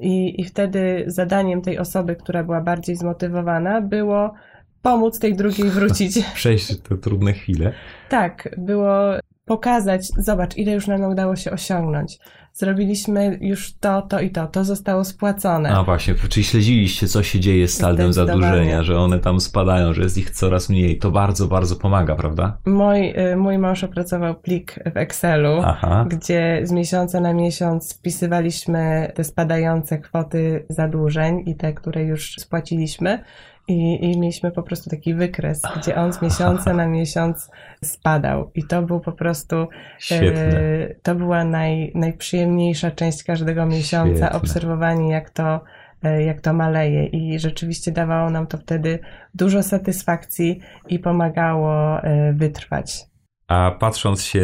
I, 0.00 0.40
I 0.40 0.44
wtedy 0.44 1.04
zadaniem 1.06 1.62
tej 1.62 1.78
osoby, 1.78 2.16
która 2.16 2.44
była 2.44 2.60
bardziej 2.60 2.96
zmotywowana, 2.96 3.80
było 3.80 4.34
pomóc 4.82 5.18
tej 5.18 5.36
drugiej 5.36 5.70
wrócić 5.70 6.18
Przejść 6.34 6.76
te 6.76 6.96
trudne 6.96 7.32
chwile. 7.32 7.72
tak, 8.08 8.48
było 8.58 9.14
pokazać, 9.48 10.06
zobacz, 10.18 10.56
ile 10.56 10.72
już 10.72 10.86
nam 10.86 11.02
udało 11.02 11.36
się 11.36 11.50
osiągnąć. 11.50 12.18
Zrobiliśmy 12.52 13.38
już 13.40 13.74
to, 13.74 14.02
to 14.02 14.20
i 14.20 14.30
to, 14.30 14.46
to 14.46 14.64
zostało 14.64 15.04
spłacone. 15.04 15.70
A 15.70 15.82
właśnie, 15.82 16.14
czyli 16.28 16.44
śledziliście, 16.44 17.06
co 17.08 17.22
się 17.22 17.40
dzieje 17.40 17.68
z 17.68 17.70
Zdecydowanie. 17.70 18.12
zadłużenia, 18.12 18.82
że 18.82 18.98
one 18.98 19.18
tam 19.18 19.40
spadają, 19.40 19.94
że 19.94 20.02
jest 20.02 20.18
ich 20.18 20.30
coraz 20.30 20.68
mniej. 20.68 20.98
To 20.98 21.10
bardzo, 21.10 21.46
bardzo 21.48 21.76
pomaga, 21.76 22.14
prawda? 22.14 22.58
Mój, 22.66 23.10
y, 23.32 23.36
mój 23.36 23.58
mąż 23.58 23.84
opracował 23.84 24.34
plik 24.34 24.74
w 24.94 24.96
Excelu, 24.96 25.62
Aha. 25.64 26.06
gdzie 26.08 26.60
z 26.64 26.72
miesiąca 26.72 27.20
na 27.20 27.34
miesiąc 27.34 27.94
wpisywaliśmy 27.94 29.12
te 29.14 29.24
spadające 29.24 29.98
kwoty 29.98 30.66
zadłużeń 30.68 31.42
i 31.46 31.56
te, 31.56 31.72
które 31.72 32.04
już 32.04 32.34
spłaciliśmy. 32.38 33.24
I, 33.68 34.04
I 34.04 34.18
mieliśmy 34.18 34.50
po 34.50 34.62
prostu 34.62 34.90
taki 34.90 35.14
wykres, 35.14 35.62
gdzie 35.76 35.96
on 35.96 36.12
z 36.12 36.22
miesiąca 36.22 36.74
na 36.74 36.86
miesiąc 36.86 37.50
spadał. 37.84 38.50
I 38.54 38.64
to 38.64 38.82
był 38.82 39.00
po 39.00 39.12
prostu 39.12 39.56
Świetne. 39.98 40.58
E, 40.58 40.94
To 41.02 41.14
była 41.14 41.44
naj, 41.44 41.92
najprzyjemniejsza 41.94 42.90
część 42.90 43.24
każdego 43.24 43.66
miesiąca, 43.66 44.16
Świetne. 44.16 44.32
obserwowanie 44.32 45.12
jak 45.12 45.30
to, 45.30 45.60
e, 46.02 46.22
jak 46.22 46.40
to 46.40 46.52
maleje 46.52 47.06
i 47.06 47.38
rzeczywiście 47.38 47.92
dawało 47.92 48.30
nam 48.30 48.46
to 48.46 48.58
wtedy 48.58 48.98
dużo 49.34 49.62
satysfakcji 49.62 50.60
i 50.88 50.98
pomagało 50.98 52.00
e, 52.02 52.32
wytrwać. 52.32 53.08
A 53.48 53.70
patrząc 53.80 54.22
się 54.22 54.40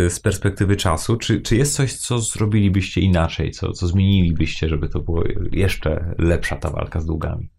y, 0.00 0.10
z 0.10 0.20
perspektywy 0.20 0.76
czasu, 0.76 1.16
czy, 1.16 1.40
czy 1.40 1.56
jest 1.56 1.74
coś, 1.74 1.94
co 1.94 2.18
zrobilibyście 2.18 3.00
inaczej, 3.00 3.50
co, 3.50 3.72
co 3.72 3.86
zmienilibyście, 3.86 4.68
żeby 4.68 4.88
to 4.88 5.00
było 5.00 5.22
jeszcze 5.52 6.14
lepsza 6.18 6.56
ta 6.56 6.70
walka 6.70 7.00
z 7.00 7.06
długami? 7.06 7.50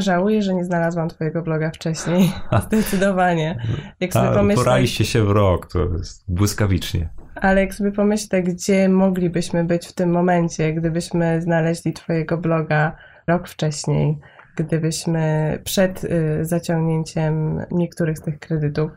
Żałuję, 0.00 0.42
że 0.42 0.54
nie 0.54 0.64
znalazłam 0.64 1.08
twojego 1.08 1.42
bloga 1.42 1.70
wcześniej. 1.70 2.32
Zdecydowanie. 2.66 3.62
Jak 4.00 4.12
sobie 4.12 4.28
A, 4.28 4.34
pomyślę, 4.34 4.64
poraliście 4.64 5.04
się 5.04 5.24
w 5.24 5.30
rok, 5.30 5.72
to 5.72 5.78
jest 5.98 6.24
błyskawicznie. 6.28 7.08
ale 7.34 7.60
jak 7.60 7.74
sobie 7.74 7.92
pomyślę, 7.92 8.42
gdzie 8.42 8.88
moglibyśmy 8.88 9.64
być 9.64 9.86
w 9.86 9.92
tym 9.92 10.10
momencie, 10.10 10.74
gdybyśmy 10.74 11.42
znaleźli 11.42 11.92
twojego 11.92 12.38
bloga 12.38 12.96
rok 13.26 13.48
wcześniej, 13.48 14.18
gdybyśmy 14.56 15.58
przed 15.64 16.04
y, 16.04 16.38
zaciągnięciem 16.44 17.62
niektórych 17.70 18.18
z 18.18 18.22
tych 18.22 18.38
kredytów, 18.38 18.90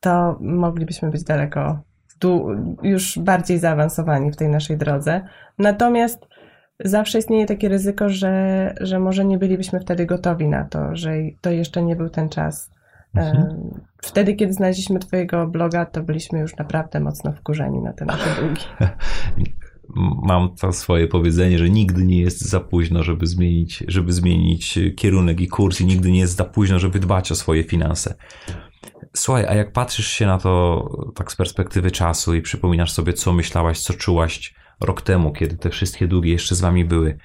to 0.00 0.38
moglibyśmy 0.40 1.10
być 1.10 1.24
daleko, 1.24 1.78
już 2.82 3.18
bardziej 3.18 3.58
zaawansowani 3.58 4.32
w 4.32 4.36
tej 4.36 4.48
naszej 4.48 4.76
drodze. 4.76 5.24
Natomiast 5.58 6.26
zawsze 6.84 7.18
istnieje 7.18 7.46
takie 7.46 7.68
ryzyko, 7.68 8.08
że, 8.08 8.74
że 8.80 8.98
może 8.98 9.24
nie 9.24 9.38
bylibyśmy 9.38 9.80
wtedy 9.80 10.06
gotowi 10.06 10.48
na 10.48 10.64
to, 10.64 10.96
że 10.96 11.12
to 11.40 11.50
jeszcze 11.50 11.82
nie 11.82 11.96
był 11.96 12.10
ten 12.10 12.28
czas. 12.28 12.70
Mhm. 13.14 13.70
Wtedy, 14.02 14.34
kiedy 14.34 14.52
znaleźliśmy 14.52 14.98
Twojego 14.98 15.46
bloga, 15.46 15.86
to 15.86 16.02
byliśmy 16.02 16.38
już 16.38 16.56
naprawdę 16.56 17.00
mocno 17.00 17.32
wkurzeni 17.32 17.78
na 17.78 17.92
te 17.92 18.04
nasze 18.04 18.42
długi. 18.42 18.62
Mam 20.22 20.54
to 20.54 20.72
swoje 20.72 21.06
powiedzenie, 21.06 21.58
że 21.58 21.70
nigdy 21.70 22.04
nie 22.04 22.20
jest 22.20 22.40
za 22.40 22.60
późno, 22.60 23.02
żeby 23.02 23.26
zmienić, 23.26 23.84
żeby 23.88 24.12
zmienić 24.12 24.78
kierunek 24.96 25.40
i 25.40 25.48
kurs, 25.48 25.80
i 25.80 25.86
nigdy 25.86 26.10
nie 26.10 26.18
jest 26.18 26.36
za 26.36 26.44
późno, 26.44 26.78
żeby 26.78 26.98
dbać 26.98 27.32
o 27.32 27.34
swoje 27.34 27.64
finanse. 27.64 28.14
Słuchaj, 29.16 29.46
a 29.48 29.54
jak 29.54 29.72
patrzysz 29.72 30.08
się 30.08 30.26
na 30.26 30.38
to 30.38 30.84
tak 31.14 31.32
z 31.32 31.36
perspektywy 31.36 31.90
czasu 31.90 32.34
i 32.34 32.42
przypominasz 32.42 32.92
sobie, 32.92 33.12
co 33.12 33.32
myślałaś, 33.32 33.80
co 33.80 33.94
czułaś 33.94 34.54
rok 34.80 35.02
temu, 35.02 35.32
kiedy 35.32 35.56
te 35.56 35.70
wszystkie 35.70 36.08
długi 36.08 36.30
jeszcze 36.30 36.54
z 36.54 36.60
wami 36.60 36.84
były, 36.84 37.18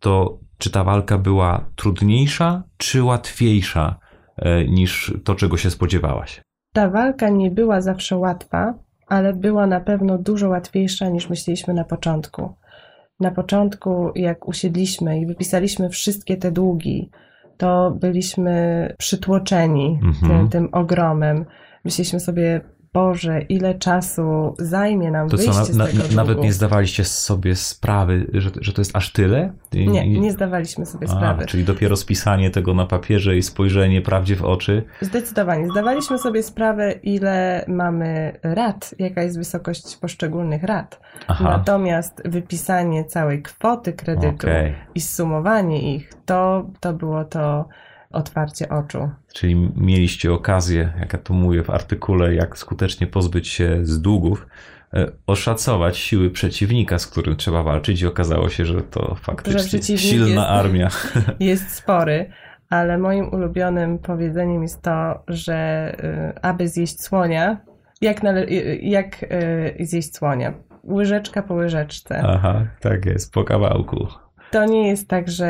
to 0.00 0.38
czy 0.58 0.70
ta 0.70 0.84
walka 0.84 1.18
była 1.18 1.70
trudniejsza, 1.76 2.62
czy 2.76 3.02
łatwiejsza 3.02 3.98
e, 4.36 4.64
niż 4.64 5.14
to, 5.24 5.34
czego 5.34 5.56
się 5.56 5.70
spodziewałaś? 5.70 6.40
Ta 6.72 6.90
walka 6.90 7.28
nie 7.28 7.50
była 7.50 7.80
zawsze 7.80 8.16
łatwa, 8.16 8.74
ale 9.06 9.32
była 9.32 9.66
na 9.66 9.80
pewno 9.80 10.18
dużo 10.18 10.48
łatwiejsza 10.48 11.08
niż 11.08 11.30
myśleliśmy 11.30 11.74
na 11.74 11.84
początku. 11.84 12.54
Na 13.20 13.30
początku, 13.30 14.12
jak 14.14 14.48
usiedliśmy 14.48 15.20
i 15.20 15.26
wypisaliśmy 15.26 15.88
wszystkie 15.88 16.36
te 16.36 16.52
długi, 16.52 17.10
to 17.56 17.90
byliśmy 17.90 18.94
przytłoczeni 18.98 19.98
Mhm. 20.02 20.38
tym, 20.38 20.48
tym 20.48 20.68
ogromem. 20.72 21.44
Myśleliśmy 21.84 22.20
sobie, 22.20 22.60
Boże, 22.96 23.40
ile 23.42 23.74
czasu 23.74 24.54
zajmie 24.58 25.10
nam 25.10 25.28
To 25.28 25.36
co, 25.36 25.42
wyjście 25.42 25.58
na, 25.58 25.64
z 25.64 25.76
na, 25.76 25.86
tego 25.86 25.98
długu. 25.98 26.14
nawet 26.14 26.38
nie 26.40 26.52
zdawaliście 26.52 27.04
sobie 27.04 27.56
sprawy, 27.56 28.26
że, 28.34 28.50
że 28.60 28.72
to 28.72 28.80
jest 28.80 28.96
aż 28.96 29.12
tyle? 29.12 29.52
I- 29.72 29.88
nie, 29.88 30.20
nie 30.20 30.32
zdawaliśmy 30.32 30.86
sobie 30.86 31.06
A, 31.06 31.10
sprawy. 31.10 31.46
czyli 31.46 31.64
dopiero 31.64 31.96
spisanie 31.96 32.50
tego 32.50 32.74
na 32.74 32.86
papierze 32.86 33.36
i 33.36 33.42
spojrzenie 33.42 34.02
prawdzie 34.02 34.36
w 34.36 34.44
oczy. 34.44 34.82
Zdecydowanie. 35.00 35.68
Zdawaliśmy 35.68 36.18
sobie 36.18 36.42
sprawę, 36.42 36.92
ile 36.92 37.64
mamy 37.68 38.38
rat, 38.42 38.94
jaka 38.98 39.22
jest 39.22 39.38
wysokość 39.38 39.96
poszczególnych 39.96 40.62
rat. 40.62 41.00
Aha, 41.28 41.44
Natomiast 41.44 42.22
wypisanie 42.24 43.04
całej 43.04 43.42
kwoty 43.42 43.92
kredytu 43.92 44.46
okej. 44.46 44.74
i 44.94 45.00
sumowanie 45.00 45.94
ich, 45.94 46.12
to, 46.26 46.66
to 46.80 46.92
było 46.92 47.24
to 47.24 47.68
otwarcie 48.12 48.68
oczu. 48.68 49.10
Czyli 49.34 49.70
mieliście 49.76 50.32
okazję, 50.32 50.92
jak 51.00 51.12
ja 51.12 51.18
to 51.18 51.34
mówię 51.34 51.62
w 51.62 51.70
artykule, 51.70 52.34
jak 52.34 52.58
skutecznie 52.58 53.06
pozbyć 53.06 53.48
się 53.48 53.78
z 53.82 54.00
długów, 54.00 54.46
e, 54.94 55.06
oszacować 55.26 55.96
siły 55.98 56.30
przeciwnika, 56.30 56.98
z 56.98 57.06
którym 57.06 57.36
trzeba 57.36 57.62
walczyć 57.62 58.02
i 58.02 58.06
okazało 58.06 58.48
się, 58.48 58.64
że 58.64 58.80
to 58.82 59.14
faktycznie 59.14 59.60
przeciwnik 59.60 60.00
silna 60.10 60.26
jest- 60.28 60.38
armia. 60.50 60.88
Jest 61.40 61.70
spory, 61.74 62.30
ale 62.70 62.98
moim 62.98 63.28
ulubionym 63.34 63.98
powiedzeniem 63.98 64.62
jest 64.62 64.82
to, 64.82 65.22
że 65.28 65.92
y, 66.34 66.40
aby 66.42 66.68
zjeść 66.68 67.02
słonia, 67.02 67.56
jak, 68.00 68.22
nale- 68.22 68.46
y, 68.50 68.78
jak 68.82 69.24
zjeść 69.80 70.16
słonia? 70.16 70.52
Łyżeczka 70.84 71.42
po 71.42 71.54
łyżeczce. 71.54 72.22
Aha, 72.26 72.66
tak 72.80 73.04
jest, 73.06 73.32
po 73.32 73.44
kawałku. 73.44 74.06
To 74.52 74.64
nie 74.64 74.88
jest 74.88 75.08
tak, 75.08 75.30
że, 75.30 75.48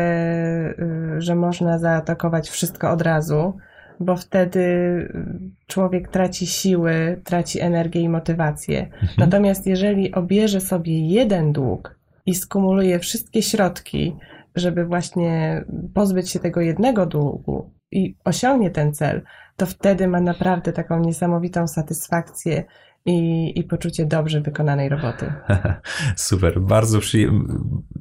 y, 1.16 1.20
że 1.20 1.34
można 1.34 1.78
zaatakować 1.78 2.50
wszystko 2.50 2.90
od 2.90 3.02
razu, 3.02 3.56
bo 4.00 4.16
wtedy 4.16 4.60
y, 4.60 5.66
człowiek 5.66 6.08
traci 6.08 6.46
siły, 6.46 7.20
traci 7.24 7.60
energię 7.60 8.00
i 8.00 8.08
motywację. 8.08 8.80
Mhm. 8.82 9.10
Natomiast 9.18 9.66
jeżeli 9.66 10.14
obierze 10.14 10.60
sobie 10.60 11.08
jeden 11.08 11.52
dług 11.52 11.98
i 12.26 12.34
skumuluje 12.34 12.98
wszystkie 12.98 13.42
środki, 13.42 14.16
żeby 14.54 14.84
właśnie 14.84 15.64
pozbyć 15.94 16.30
się 16.30 16.38
tego 16.38 16.60
jednego 16.60 17.06
długu 17.06 17.70
i 17.90 18.16
osiągnie 18.24 18.70
ten 18.70 18.94
cel, 18.94 19.22
to 19.56 19.66
wtedy 19.66 20.08
ma 20.08 20.20
naprawdę 20.20 20.72
taką 20.72 21.00
niesamowitą 21.00 21.66
satysfakcję 21.66 22.64
i, 23.06 23.52
i 23.58 23.64
poczucie 23.64 24.06
dobrze 24.06 24.40
wykonanej 24.40 24.88
roboty. 24.88 25.32
Super, 26.16 26.60
bardzo 26.60 27.00
przyjemnie. 27.00 27.54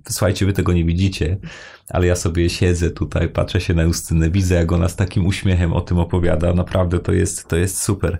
Słuchajcie, 0.09 0.45
wy 0.45 0.53
tego 0.53 0.73
nie 0.73 0.85
widzicie, 0.85 1.37
ale 1.89 2.07
ja 2.07 2.15
sobie 2.15 2.49
siedzę 2.49 2.89
tutaj, 2.89 3.29
patrzę 3.29 3.61
się 3.61 3.73
na 3.73 3.83
Justynę, 3.83 4.29
widzę 4.29 4.55
jak 4.55 4.71
ona 4.71 4.89
z 4.89 4.95
takim 4.95 5.25
uśmiechem 5.25 5.73
o 5.73 5.81
tym 5.81 5.99
opowiada. 5.99 6.53
Naprawdę 6.53 6.99
to 6.99 7.13
jest, 7.13 7.47
to 7.47 7.55
jest 7.55 7.81
super. 7.83 8.17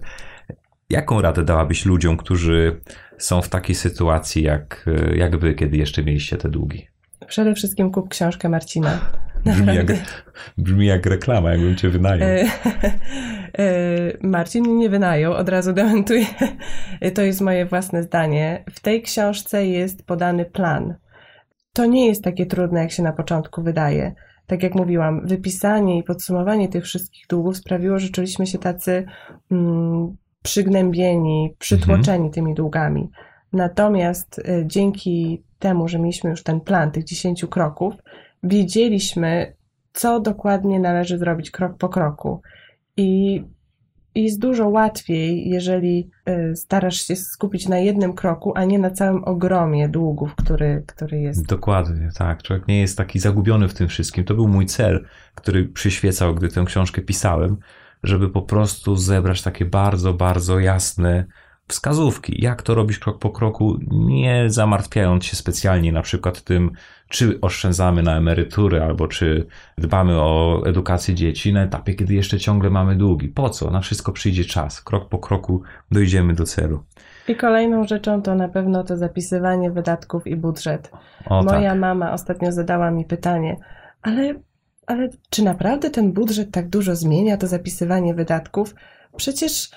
Jaką 0.90 1.22
radę 1.22 1.44
dałabyś 1.44 1.86
ludziom, 1.86 2.18
którzy 2.18 2.82
są 3.18 3.42
w 3.42 3.50
takiej 3.50 3.76
sytuacji 3.76 4.44
jak, 4.44 4.86
jak 5.16 5.38
wy, 5.38 5.54
kiedy 5.54 5.78
jeszcze 5.78 6.04
mieliście 6.04 6.38
te 6.38 6.50
długi? 6.50 6.88
Przede 7.28 7.56
wszystkim 7.56 7.92
kup 7.92 8.10
książkę 8.10 8.50
Marcina. 8.50 9.00
Brzmi 9.46 9.76
jak, 9.76 9.88
brzmi 10.58 10.86
jak 10.86 11.06
reklama, 11.06 11.52
jakbym 11.52 11.76
cię 11.76 11.90
wynajął. 11.90 12.30
E, 12.30 12.44
e, 13.60 14.18
Marcin 14.22 14.64
mnie 14.64 14.76
nie 14.76 14.90
wynajął, 14.90 15.34
od 15.34 15.50
razu 15.50 15.74
dementuję. 15.74 16.26
To 17.16 17.22
jest 17.22 17.42
moje 17.42 17.66
własne 17.66 18.04
zdanie. 18.04 18.64
W 18.72 18.80
tej 18.80 19.02
książce 19.02 19.68
jest 19.68 20.06
podany 20.06 20.46
plan. 20.46 20.96
To 21.74 21.86
nie 21.86 22.08
jest 22.08 22.24
takie 22.24 22.46
trudne, 22.46 22.82
jak 22.82 22.92
się 22.92 23.04
na 23.04 23.14
początku 23.14 23.64
wydaje. 23.64 24.14
Tak 24.48 24.64
jak 24.64 24.76
mówiłam, 24.76 25.28
wypisanie 25.28 25.98
i 25.98 26.04
podsumowanie 26.04 26.70
tych 26.70 26.84
wszystkich 26.84 27.28
długów 27.30 27.58
sprawiło, 27.58 28.00
że 28.00 28.10
czuliśmy 28.10 28.48
się 28.48 28.58
tacy 28.58 29.06
mm, 29.52 30.16
przygnębieni, 30.44 31.56
przytłoczeni 31.60 32.26
mhm. 32.26 32.32
tymi 32.32 32.54
długami. 32.54 33.10
Natomiast 33.54 34.40
y, 34.40 34.64
dzięki 34.68 35.44
temu, 35.60 35.88
że 35.88 36.00
mieliśmy 36.00 36.30
już 36.30 36.44
ten 36.44 36.62
plan 36.62 36.92
tych 36.92 37.04
10 37.04 37.46
kroków, 37.46 37.94
wiedzieliśmy, 38.44 39.56
co 39.94 40.20
dokładnie 40.20 40.80
należy 40.80 41.18
zrobić 41.18 41.52
krok 41.52 41.78
po 41.78 41.90
kroku. 41.90 42.42
I 42.98 43.44
jest 44.16 44.40
dużo 44.40 44.70
łatwiej, 44.70 45.50
jeżeli 45.50 46.10
y, 46.30 46.56
starasz 46.56 47.08
się 47.08 47.16
skupić 47.16 47.68
na 47.68 47.78
jednym 47.78 48.14
kroku, 48.14 48.54
a 48.56 48.66
nie 48.66 48.80
na 48.80 48.92
całym 48.92 49.24
ogromie 49.24 49.90
długów, 49.90 50.36
który, 50.36 50.84
który 50.88 51.20
jest. 51.20 51.46
Dokładnie, 51.46 52.10
tak. 52.18 52.44
Człowiek 52.44 52.68
nie 52.68 52.82
jest 52.82 52.98
taki 52.98 53.20
zagubiony 53.20 53.68
w 53.68 53.74
tym 53.74 53.88
wszystkim. 53.88 54.24
To 54.24 54.34
był 54.34 54.48
mój 54.48 54.66
cel, 54.66 55.06
który 55.36 55.66
przyświecał, 55.66 56.36
gdy 56.36 56.48
tę 56.48 56.64
książkę 56.66 57.02
pisałem, 57.02 57.58
żeby 58.04 58.30
po 58.30 58.42
prostu 58.42 58.96
zebrać 58.96 59.42
takie 59.42 59.66
bardzo, 59.66 60.14
bardzo 60.14 60.60
jasne 60.60 61.26
wskazówki, 61.68 62.42
jak 62.42 62.62
to 62.62 62.76
robić 62.76 63.00
krok 63.00 63.20
po 63.20 63.30
kroku, 63.30 63.78
nie 63.92 64.44
zamartwiając 64.48 65.26
się 65.26 65.36
specjalnie 65.36 65.92
na 65.92 66.02
przykład 66.02 66.44
tym, 66.44 66.72
czy 67.12 67.42
oszczędzamy 67.42 68.04
na 68.04 68.18
emerytury, 68.18 68.82
albo 68.84 69.08
czy 69.08 69.48
dbamy 69.78 70.20
o 70.22 70.62
edukację 70.66 71.16
dzieci 71.16 71.54
na 71.54 71.64
etapie, 71.64 71.94
kiedy 71.94 72.14
jeszcze 72.14 72.40
ciągle 72.40 72.70
mamy 72.70 72.96
długi. 72.96 73.28
Po 73.28 73.50
co? 73.50 73.72
Na 73.72 73.82
wszystko 73.82 74.12
przyjdzie 74.12 74.46
czas. 74.46 74.82
Krok 74.82 75.10
po 75.10 75.20
kroku 75.20 75.62
dojdziemy 75.92 76.34
do 76.34 76.44
celu. 76.44 76.84
I 77.28 77.36
kolejną 77.36 77.88
rzeczą 77.88 78.22
to 78.22 78.36
na 78.36 78.50
pewno 78.50 78.84
to 78.84 78.98
zapisywanie 78.98 79.72
wydatków 79.72 80.28
i 80.28 80.36
budżet. 80.36 80.92
O, 81.26 81.44
Moja 81.44 81.70
tak. 81.70 81.80
mama 81.80 82.14
ostatnio 82.14 82.52
zadała 82.52 82.92
mi 82.92 83.06
pytanie, 83.06 83.58
ale, 84.02 84.34
ale 84.88 85.10
czy 85.30 85.44
naprawdę 85.44 85.90
ten 85.90 86.12
budżet 86.12 86.52
tak 86.52 86.70
dużo 86.70 86.96
zmienia, 86.96 87.38
to 87.38 87.48
zapisywanie 87.48 88.14
wydatków? 88.14 88.76
Przecież 89.18 89.72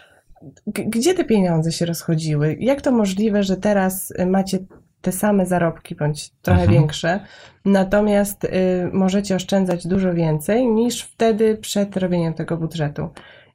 gdzie 0.66 1.14
te 1.14 1.24
pieniądze 1.24 1.72
się 1.72 1.86
rozchodziły? 1.86 2.56
Jak 2.60 2.82
to 2.82 2.92
możliwe, 2.92 3.42
że 3.42 3.56
teraz 3.56 4.12
macie 4.26 4.58
te 5.04 5.12
same 5.12 5.46
zarobki, 5.46 5.94
bądź 5.94 6.30
trochę 6.30 6.60
mhm. 6.60 6.78
większe, 6.78 7.20
natomiast 7.64 8.44
y, 8.44 8.48
możecie 8.92 9.36
oszczędzać 9.36 9.86
dużo 9.86 10.14
więcej 10.14 10.66
niż 10.66 11.02
wtedy 11.02 11.56
przed 11.56 11.96
robieniem 11.96 12.34
tego 12.34 12.56
budżetu? 12.56 13.08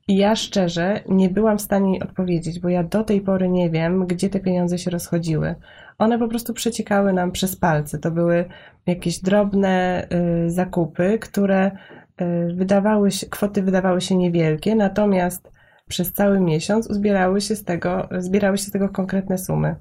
I 0.08 0.18
ja 0.18 0.36
szczerze 0.36 1.00
nie 1.10 1.30
byłam 1.30 1.58
w 1.58 1.62
stanie 1.62 2.04
odpowiedzieć, 2.04 2.60
bo 2.60 2.70
ja 2.70 2.84
do 2.84 3.04
tej 3.04 3.22
pory 3.22 3.50
nie 3.50 3.70
wiem, 3.70 4.08
gdzie 4.08 4.30
te 4.30 4.40
pieniądze 4.40 4.78
się 4.78 4.92
rozchodziły. 4.92 5.56
One 5.98 6.20
po 6.20 6.28
prostu 6.28 6.54
przeciekały 6.54 7.14
nam 7.14 7.32
przez 7.32 7.56
palce. 7.56 8.00
To 8.00 8.12
były 8.12 8.46
jakieś 8.86 9.20
drobne 9.20 10.08
y, 10.46 10.50
zakupy, 10.50 11.20
które 11.20 11.72
y, 12.22 12.54
wydawały 12.54 13.12
się, 13.12 13.28
kwoty 13.28 13.64
wydawały 13.64 14.02
się 14.02 14.16
niewielkie, 14.16 14.76
natomiast 14.76 15.52
przez 15.88 16.14
cały 16.14 16.40
miesiąc 16.40 16.88
zbierały 16.88 17.42
się 17.42 17.56
z 17.56 17.64
tego, 17.64 18.10
zbierały 18.18 18.58
się 18.58 18.64
z 18.64 18.72
tego 18.72 18.90
konkretne 18.90 19.38
sumy. 19.38 19.76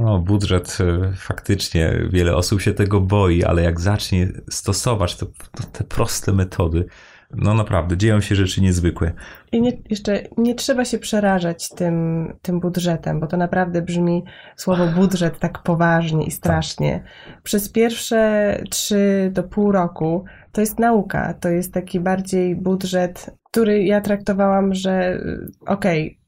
No, 0.00 0.18
budżet 0.18 0.78
e, 0.80 1.12
faktycznie 1.16 2.08
wiele 2.10 2.36
osób 2.36 2.60
się 2.60 2.74
tego 2.74 3.00
boi, 3.00 3.44
ale 3.44 3.62
jak 3.62 3.80
zacznie 3.80 4.28
stosować 4.50 5.16
to, 5.16 5.26
to 5.26 5.62
te 5.72 5.84
proste 5.84 6.32
metody, 6.32 6.86
no 7.34 7.54
naprawdę, 7.54 7.96
dzieją 7.96 8.20
się 8.20 8.34
rzeczy 8.34 8.60
niezwykłe. 8.60 9.12
I 9.52 9.60
nie, 9.60 9.72
jeszcze 9.90 10.22
nie 10.36 10.54
trzeba 10.54 10.84
się 10.84 10.98
przerażać 10.98 11.68
tym, 11.68 12.26
tym 12.42 12.60
budżetem, 12.60 13.20
bo 13.20 13.26
to 13.26 13.36
naprawdę 13.36 13.82
brzmi 13.82 14.24
słowo 14.56 14.86
budżet 14.86 15.38
tak 15.38 15.62
poważnie 15.62 16.26
i 16.26 16.30
strasznie. 16.30 17.04
Przez 17.42 17.72
pierwsze 17.72 18.60
trzy 18.70 19.30
do 19.32 19.42
pół 19.42 19.72
roku 19.72 20.24
to 20.52 20.60
jest 20.60 20.78
nauka, 20.78 21.34
to 21.34 21.48
jest 21.48 21.74
taki 21.74 22.00
bardziej 22.00 22.56
budżet, 22.56 23.30
który 23.50 23.84
ja 23.84 24.00
traktowałam, 24.00 24.74
że 24.74 25.20
okej, 25.66 26.06
okay, 26.06 26.27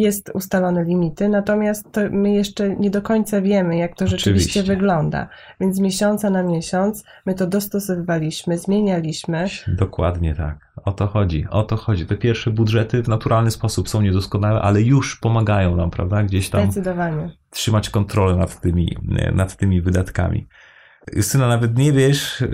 jest 0.00 0.30
ustalone 0.34 0.84
limity, 0.84 1.28
natomiast 1.28 2.00
my 2.10 2.30
jeszcze 2.32 2.76
nie 2.76 2.90
do 2.90 3.02
końca 3.02 3.40
wiemy, 3.40 3.76
jak 3.76 3.96
to 3.96 4.06
rzeczywiście 4.06 4.60
Oczywiście. 4.60 4.74
wygląda. 4.74 5.28
Więc 5.60 5.76
z 5.76 5.80
miesiąca 5.80 6.30
na 6.30 6.42
miesiąc 6.42 7.04
my 7.26 7.34
to 7.34 7.46
dostosowywaliśmy, 7.46 8.58
zmienialiśmy. 8.58 9.46
Dokładnie 9.68 10.34
tak. 10.34 10.58
O 10.84 10.92
to 10.92 11.06
chodzi. 11.06 11.46
O 11.50 11.62
to 11.62 11.76
chodzi. 11.76 12.06
Te 12.06 12.16
pierwsze 12.16 12.50
budżety 12.50 13.02
w 13.02 13.08
naturalny 13.08 13.50
sposób 13.50 13.88
są 13.88 14.02
niedoskonałe, 14.02 14.60
ale 14.60 14.82
już 14.82 15.16
pomagają 15.16 15.76
nam, 15.76 15.90
prawda? 15.90 16.22
Gdzieś 16.22 16.50
tam 16.50 16.62
Zdecydowanie. 16.64 17.30
trzymać 17.50 17.90
kontrolę 17.90 18.36
nad 18.36 18.60
tymi, 18.60 18.96
nad 19.34 19.56
tymi 19.56 19.80
wydatkami. 19.80 20.46
Justyna, 21.12 21.48
nawet 21.48 21.78
nie 21.78 21.92
wiesz, 21.92 22.42
e, 22.42 22.46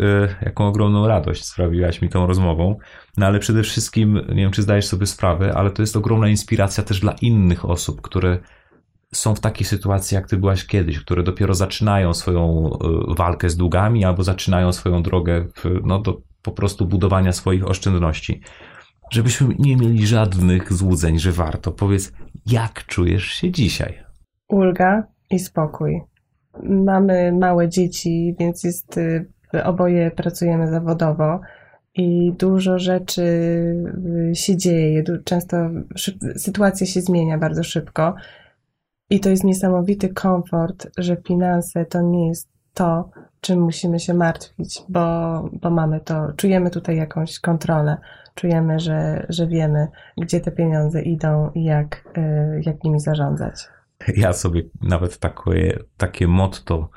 jaką 0.43 0.67
ogromną 0.67 1.07
radość 1.07 1.45
sprawiłaś 1.45 2.03
mi 2.03 2.09
tą 2.09 2.27
rozmową, 2.27 2.79
no 3.17 3.27
ale 3.27 3.39
przede 3.39 3.63
wszystkim, 3.63 4.15
nie 4.15 4.43
wiem, 4.43 4.51
czy 4.51 4.63
zdajesz 4.63 4.87
sobie 4.87 5.07
sprawę, 5.07 5.55
ale 5.55 5.71
to 5.71 5.83
jest 5.83 5.97
ogromna 5.97 6.29
inspiracja 6.29 6.85
też 6.85 7.01
dla 7.01 7.13
innych 7.13 7.65
osób, 7.65 8.01
które 8.01 8.39
są 9.15 9.35
w 9.35 9.41
takiej 9.41 9.67
sytuacji, 9.67 10.15
jak 10.15 10.29
ty 10.29 10.37
byłaś 10.37 10.67
kiedyś, 10.67 11.01
które 11.01 11.23
dopiero 11.23 11.55
zaczynają 11.55 12.15
swoją 12.15 12.71
e, 13.11 13.15
walkę 13.15 13.51
z 13.51 13.57
długami 13.57 14.05
albo 14.05 14.23
zaczynają 14.23 14.73
swoją 14.73 15.03
drogę 15.03 15.47
w, 15.57 15.81
no, 15.85 15.99
do 15.99 16.21
po 16.43 16.53
prostu 16.53 16.87
budowania 16.87 17.33
swoich 17.33 17.67
oszczędności. 17.67 18.41
Żebyśmy 19.11 19.55
nie 19.59 19.77
mieli 19.77 20.07
żadnych 20.07 20.73
złudzeń, 20.73 21.19
że 21.19 21.33
warto. 21.33 21.73
Powiedz, 21.73 22.13
jak 22.47 22.87
czujesz 22.87 23.25
się 23.25 23.51
dzisiaj? 23.51 24.05
Ulga 24.49 25.03
i 25.31 25.39
spokój. 25.39 26.10
Mamy 26.63 27.33
małe 27.33 27.69
dzieci, 27.69 28.37
więc 28.39 28.65
jest, 28.65 28.99
y, 28.99 29.27
oboje 29.65 30.11
pracujemy 30.11 30.71
zawodowo 30.71 31.41
i 31.95 32.33
dużo 32.39 32.79
rzeczy 32.79 33.23
y, 34.31 34.35
się 34.35 34.57
dzieje. 34.57 35.05
Często 35.25 35.57
sytuacja 36.37 36.87
się 36.87 37.01
zmienia 37.01 37.39
bardzo 37.39 37.63
szybko. 37.63 38.15
I 39.11 39.21
to 39.21 39.31
jest 39.31 39.45
niesamowity 39.45 40.09
komfort, 40.09 40.87
że 40.99 41.17
finanse 41.17 41.85
to 41.85 42.03
nie 42.03 42.29
jest 42.29 42.49
to, 42.75 43.11
czym 43.41 43.61
musimy 43.61 44.01
się 44.01 44.15
martwić, 44.15 44.83
bo, 44.89 45.01
bo 45.53 45.71
mamy 45.71 46.01
to, 46.01 46.33
czujemy 46.37 46.71
tutaj 46.71 46.97
jakąś 46.97 47.41
kontrolę, 47.41 47.97
czujemy, 48.35 48.81
że, 48.81 49.27
że 49.29 49.47
wiemy, 49.47 49.89
gdzie 50.19 50.41
te 50.41 50.51
pieniądze 50.51 51.03
idą 51.03 51.51
i 51.55 51.65
jak, 51.65 52.05
y, 52.19 52.63
jak 52.67 52.85
nimi 52.85 53.01
zarządzać. 53.01 53.69
Ja 54.17 54.33
sobie 54.33 54.63
nawet 54.83 55.19
takie, 55.19 55.79
takie 55.97 56.29
motto, 56.29 56.91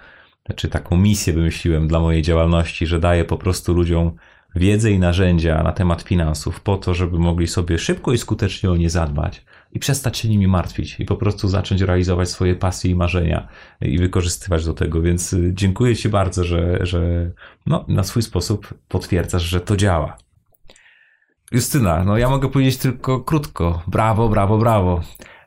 czy 0.56 0.70
taką 0.70 0.98
misję 0.98 1.34
wymyśliłem 1.34 1.88
dla 1.88 2.00
mojej 2.00 2.22
działalności, 2.22 2.88
że 2.88 3.00
daję 3.00 3.26
po 3.26 3.38
prostu 3.38 3.74
ludziom 3.74 4.16
wiedzę 4.56 4.92
i 4.92 5.00
narzędzia 5.00 5.63
na 5.63 5.72
temat 5.72 6.02
finansów 6.02 6.62
po 6.62 6.78
to, 6.78 6.94
żeby 6.94 7.20
mogli 7.20 7.48
sobie 7.48 7.80
szybko 7.80 8.13
i 8.13 8.18
skutecznie 8.18 8.72
o 8.72 8.76
nie 8.76 8.89
zadbać 8.89 9.46
i 9.72 9.80
przestać 9.80 10.18
się 10.18 10.30
nimi 10.30 10.48
martwić 10.48 11.00
i 11.00 11.06
po 11.06 11.16
prostu 11.16 11.48
zacząć 11.48 11.82
realizować 11.82 12.30
swoje 12.30 12.56
pasje 12.56 12.92
i 12.92 12.96
marzenia 12.96 13.48
i 13.82 13.98
wykorzystywać 13.98 14.66
do 14.66 14.74
tego. 14.74 15.02
Więc 15.02 15.34
y, 15.34 15.52
dziękuję 15.54 15.96
Ci 15.96 16.10
bardzo, 16.10 16.44
że, 16.44 16.80
że 16.82 17.32
no, 17.66 17.86
na 17.88 18.04
swój 18.04 18.22
sposób 18.24 18.74
potwierdzasz, 18.88 19.44
że 19.44 19.62
to 19.62 19.78
działa. 19.78 20.18
Justyna, 21.52 22.04
no 22.04 22.18
ja 22.18 22.30
mogę 22.30 22.50
powiedzieć 22.50 22.78
tylko 22.78 23.20
krótko. 23.20 23.84
Brawo, 23.88 24.30
brawo, 24.30 24.58
brawo. 24.58 25.02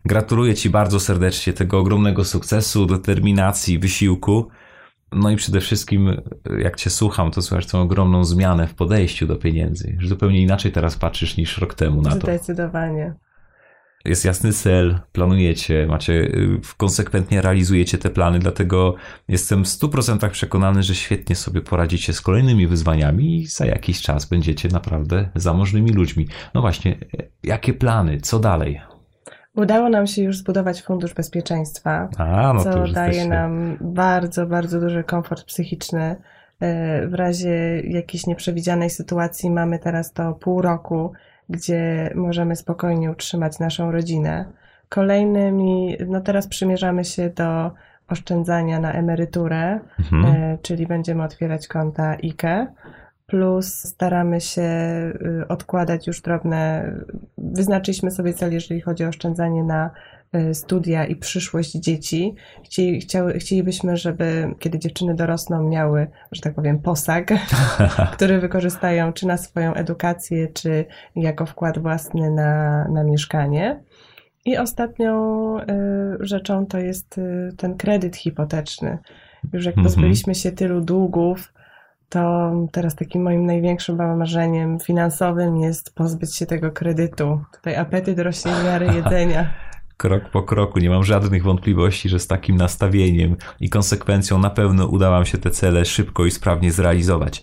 Gratuluję 0.07 0.55
Ci 0.55 0.71
bardzo 0.71 1.01
serdecznie 1.01 1.53
tego 1.53 1.79
ogromnego 1.79 2.25
sukcesu, 2.25 2.87
determinacji, 2.87 3.79
wysiłku. 3.79 4.49
No 5.13 5.31
i 5.31 5.37
przede 5.37 5.61
wszystkim, 5.61 6.21
jak 6.59 6.77
Cię 6.77 6.91
słucham, 6.91 7.31
to 7.31 7.43
słychać 7.43 7.67
tą 7.67 7.81
ogromną 7.81 8.25
zmianę 8.25 8.67
w 8.67 8.75
podejściu 8.75 9.27
do 9.27 9.37
pieniędzy. 9.37 9.97
Że 9.99 10.09
zupełnie 10.09 10.43
inaczej 10.43 10.73
teraz 10.73 10.97
patrzysz 10.97 11.37
niż 11.37 11.59
rok 11.59 11.75
temu 11.75 12.03
na 12.03 12.11
to. 12.11 12.17
Zdecydowanie. 12.17 13.15
Jest 14.05 14.25
jasny 14.25 14.53
cel, 14.53 14.99
planujecie, 15.13 15.87
macie, 15.87 16.33
konsekwentnie 16.77 17.43
realizujecie 17.43 17.99
te 17.99 18.11
plany, 18.11 18.39
dlatego 18.39 18.95
jestem 19.29 19.65
w 19.65 19.69
100% 19.69 20.31
przekonany, 20.31 20.83
że 20.83 20.95
świetnie 20.95 21.37
sobie 21.37 21.61
poradzicie 21.61 22.13
z 22.13 22.21
kolejnymi 22.21 22.67
wyzwaniami 22.67 23.37
i 23.37 23.47
za 23.47 23.67
jakiś 23.67 24.03
czas 24.03 24.25
będziecie 24.25 24.69
naprawdę 24.69 25.29
zamożnymi 25.35 25.91
ludźmi. 25.91 26.29
No 26.55 26.61
właśnie, 26.61 26.99
jakie 27.43 27.75
plany, 27.75 28.21
co 28.21 28.39
dalej? 28.39 28.81
Udało 29.57 29.89
nam 29.89 30.07
się 30.07 30.23
już 30.23 30.39
zbudować 30.39 30.83
fundusz 30.83 31.15
bezpieczeństwa, 31.15 32.09
A, 32.19 32.53
no 32.53 32.65
co 32.65 32.89
daje 32.89 33.29
nam 33.29 33.77
bardzo, 33.81 34.47
bardzo 34.47 34.81
duży 34.81 35.05
komfort 35.05 35.45
psychiczny. 35.45 36.17
E, 36.61 37.07
w 37.07 37.15
razie 37.15 37.81
jakiejś 37.81 38.27
nieprzewidzianej 38.27 38.91
sytuacji 38.91 39.51
mamy 39.51 39.79
teraz 39.79 40.13
to 40.13 40.33
pół 40.33 40.63
roku, 40.63 41.13
gdzie 41.49 42.11
możemy 42.15 42.57
spokojnie 42.57 43.11
utrzymać 43.11 43.59
naszą 43.59 43.91
rodzinę. 43.91 44.45
Kolejnymi, 44.89 45.97
no 46.07 46.21
teraz 46.21 46.47
przymierzamy 46.47 47.05
się 47.05 47.31
do 47.31 47.71
oszczędzania 48.09 48.81
na 48.81 48.93
emeryturę, 48.93 49.81
mhm. 49.99 50.25
E, 50.25 50.59
czyli 50.63 50.87
będziemy 50.87 51.23
otwierać 51.23 51.69
konta 51.69 52.17
IKE 52.25 52.67
plus 53.27 53.75
staramy 53.75 54.41
się 54.41 54.63
y, 54.63 55.49
odkładać 55.49 56.07
już 56.07 56.21
drobne. 56.21 56.93
Wyznaczyliśmy 57.39 58.11
sobie 58.11 58.35
cel, 58.35 58.53
jeżeli 58.53 58.81
chodzi 58.81 59.05
o 59.05 59.09
oszczędzanie 59.09 59.65
na 59.65 59.91
y, 60.37 60.55
studia 60.55 61.05
i 61.05 61.17
przyszłość 61.17 61.73
dzieci. 61.73 62.35
Chcieli, 62.65 63.01
chciały, 63.01 63.39
chcielibyśmy, 63.39 63.97
żeby 63.97 64.55
kiedy 64.59 64.79
dziewczyny 64.79 65.15
dorosną, 65.15 65.69
miały, 65.69 66.07
że 66.33 66.41
tak 66.43 66.55
powiem, 66.55 66.79
posag, 66.79 67.29
który 68.17 68.41
wykorzystają 68.41 69.13
czy 69.13 69.27
na 69.27 69.37
swoją 69.37 69.75
edukację, 69.75 70.49
czy 70.49 70.85
jako 71.17 71.47
wkład 71.47 71.79
własny 71.79 72.31
na, 72.31 72.85
na 72.89 73.05
mieszkanie. 73.05 73.83
I 74.45 74.57
ostatnią 74.57 75.57
y, 75.59 75.65
rzeczą 76.21 76.67
to 76.67 76.79
jest 76.79 77.21
ten 77.57 77.77
kredyt 77.77 78.17
hipoteczny. 78.17 78.99
Już 79.53 79.65
jak 79.65 79.77
mhm. 79.77 79.85
pozbyliśmy 79.85 80.35
się 80.35 80.53
tylu 80.53 80.81
długów, 80.81 81.53
to 82.09 82.53
teraz 82.73 82.95
takim 82.95 83.23
moim 83.23 83.47
największym 83.47 84.17
marzeniem 84.17 84.81
finansowym 84.81 85.57
jest 85.57 85.95
pozbyć 85.95 86.37
się 86.37 86.47
tego 86.47 86.73
kredytu. 86.73 87.41
Tutaj 87.53 87.77
apetyt 87.77 88.19
rośnie 88.19 88.53
w 88.53 88.65
miarę 88.65 88.95
jedzenia. 88.95 89.51
Krok 89.97 90.31
po 90.31 90.43
kroku, 90.43 90.79
nie 90.79 90.91
mam 90.91 91.05
żadnych 91.05 91.43
wątpliwości, 91.43 92.09
że 92.09 92.19
z 92.19 92.27
takim 92.27 92.57
nastawieniem 92.57 93.37
i 93.61 93.71
konsekwencją 93.71 94.39
na 94.39 94.51
pewno 94.51 94.87
uda 94.87 95.11
Wam 95.11 95.25
się 95.25 95.39
te 95.39 95.51
cele 95.51 95.85
szybko 95.85 96.27
i 96.27 96.31
sprawnie 96.31 96.73
zrealizować. 96.73 97.43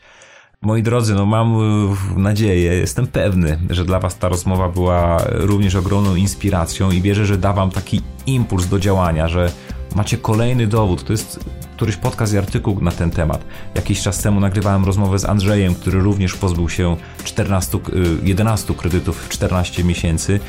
Moi 0.61 0.83
drodzy, 0.83 1.15
no 1.15 1.25
mam 1.25 1.55
e, 1.55 2.19
nadzieję, 2.19 2.73
jestem 2.73 3.07
pewny, 3.07 3.59
że 3.69 3.85
dla 3.85 3.99
Was 3.99 4.17
ta 4.17 4.29
rozmowa 4.29 4.69
była 4.69 5.17
również 5.27 5.75
ogromną 5.75 6.15
inspiracją 6.15 6.91
i 6.91 7.01
wierzę, 7.01 7.25
że 7.25 7.37
da 7.37 7.53
Wam 7.53 7.71
taki 7.71 8.01
impuls 8.25 8.67
do 8.67 8.79
działania, 8.79 9.27
że 9.27 9.51
macie 9.95 10.17
kolejny 10.17 10.67
dowód. 10.67 11.03
To 11.03 11.13
jest 11.13 11.39
któryś 11.83 11.97
podcast 11.97 12.33
i 12.33 12.37
artykuł 12.37 12.81
na 12.81 12.91
ten 12.91 13.11
temat. 13.11 13.45
Jakiś 13.75 14.01
czas 14.01 14.21
temu 14.21 14.39
nagrywałem 14.39 14.85
rozmowę 14.85 15.19
z 15.19 15.25
Andrzejem, 15.25 15.75
który 15.75 15.99
również 15.99 16.35
pozbył 16.35 16.69
się 16.69 16.97
14, 17.23 17.79
11 18.23 18.73
y, 18.73 18.75
kredytów 18.75 19.25
w 19.25 19.29
14 19.29 19.83
miesięcy. 19.83 20.39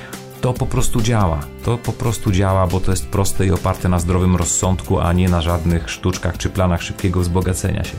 To 0.40 0.53
po 0.53 0.66
prostu 0.66 1.01
działa. 1.01 1.40
To 1.64 1.79
po 1.79 1.92
prostu 1.92 2.33
działa, 2.33 2.66
bo 2.66 2.81
to 2.81 2.90
jest 2.90 3.07
proste 3.07 3.47
i 3.47 3.51
oparte 3.51 3.88
na 3.88 3.99
zdrowym 3.99 4.37
rozsądku, 4.37 5.01
a 5.01 5.12
nie 5.12 5.29
na 5.29 5.42
żadnych 5.42 5.90
sztuczkach 5.90 6.38
czy 6.38 6.51
planach 6.51 6.83
szybkiego 6.83 7.20
wzbogacenia 7.20 7.85
się. 7.85 7.97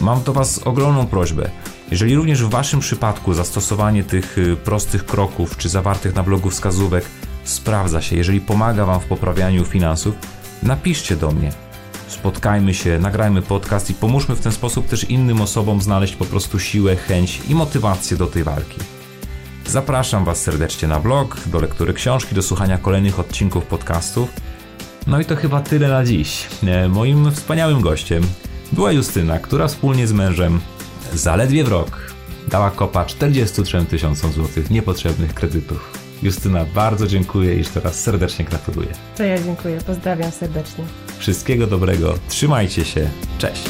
Mam 0.00 0.22
do 0.22 0.32
Was 0.32 0.58
ogromną 0.58 1.06
prośbę. 1.06 1.50
Jeżeli 1.90 2.14
również 2.14 2.44
w 2.44 2.50
Waszym 2.50 2.80
przypadku 2.80 3.34
zastosowanie 3.34 4.04
tych 4.04 4.38
y, 4.38 4.56
prostych 4.56 5.06
kroków 5.06 5.56
czy 5.56 5.68
zawartych 5.68 6.14
na 6.14 6.22
blogu 6.22 6.50
wskazówek 6.50 7.04
sprawdza 7.44 8.02
się, 8.02 8.16
jeżeli 8.16 8.40
pomaga 8.40 8.84
Wam 8.84 9.00
w 9.00 9.06
poprawianiu 9.06 9.64
finansów, 9.64 10.14
napiszcie 10.62 11.16
do 11.16 11.30
mnie 11.30 11.67
spotkajmy 12.08 12.74
się, 12.74 12.98
nagrajmy 12.98 13.42
podcast 13.42 13.90
i 13.90 13.94
pomóżmy 13.94 14.36
w 14.36 14.40
ten 14.40 14.52
sposób 14.52 14.86
też 14.86 15.04
innym 15.04 15.40
osobom 15.40 15.82
znaleźć 15.82 16.16
po 16.16 16.24
prostu 16.24 16.58
siłę, 16.58 16.96
chęć 16.96 17.40
i 17.48 17.54
motywację 17.54 18.16
do 18.16 18.26
tej 18.26 18.44
walki. 18.44 18.80
Zapraszam 19.66 20.24
Was 20.24 20.42
serdecznie 20.42 20.88
na 20.88 21.00
blog, 21.00 21.36
do 21.46 21.60
lektury 21.60 21.94
książki, 21.94 22.34
do 22.34 22.42
słuchania 22.42 22.78
kolejnych 22.78 23.20
odcinków 23.20 23.66
podcastów. 23.66 24.28
No 25.06 25.20
i 25.20 25.24
to 25.24 25.36
chyba 25.36 25.60
tyle 25.60 25.88
na 25.88 26.04
dziś. 26.04 26.46
E, 26.66 26.88
moim 26.88 27.32
wspaniałym 27.32 27.80
gościem 27.80 28.22
była 28.72 28.92
Justyna, 28.92 29.38
która 29.38 29.68
wspólnie 29.68 30.06
z 30.06 30.12
mężem 30.12 30.60
zaledwie 31.14 31.64
w 31.64 31.68
rok 31.68 32.12
dała 32.48 32.70
kopa 32.70 33.04
43 33.04 33.84
tysiącom 33.84 34.32
złotych 34.32 34.70
niepotrzebnych 34.70 35.34
kredytów. 35.34 35.97
Justyna, 36.22 36.64
bardzo 36.74 37.06
dziękuję 37.06 37.54
i 37.54 37.58
jeszcze 37.58 37.80
raz 37.80 38.00
serdecznie 38.00 38.44
gratuluję. 38.44 38.88
To 39.16 39.22
ja 39.22 39.42
dziękuję, 39.42 39.78
pozdrawiam 39.86 40.30
serdecznie. 40.30 40.84
Wszystkiego 41.18 41.66
dobrego, 41.66 42.14
trzymajcie 42.28 42.84
się, 42.84 43.10
cześć. 43.38 43.68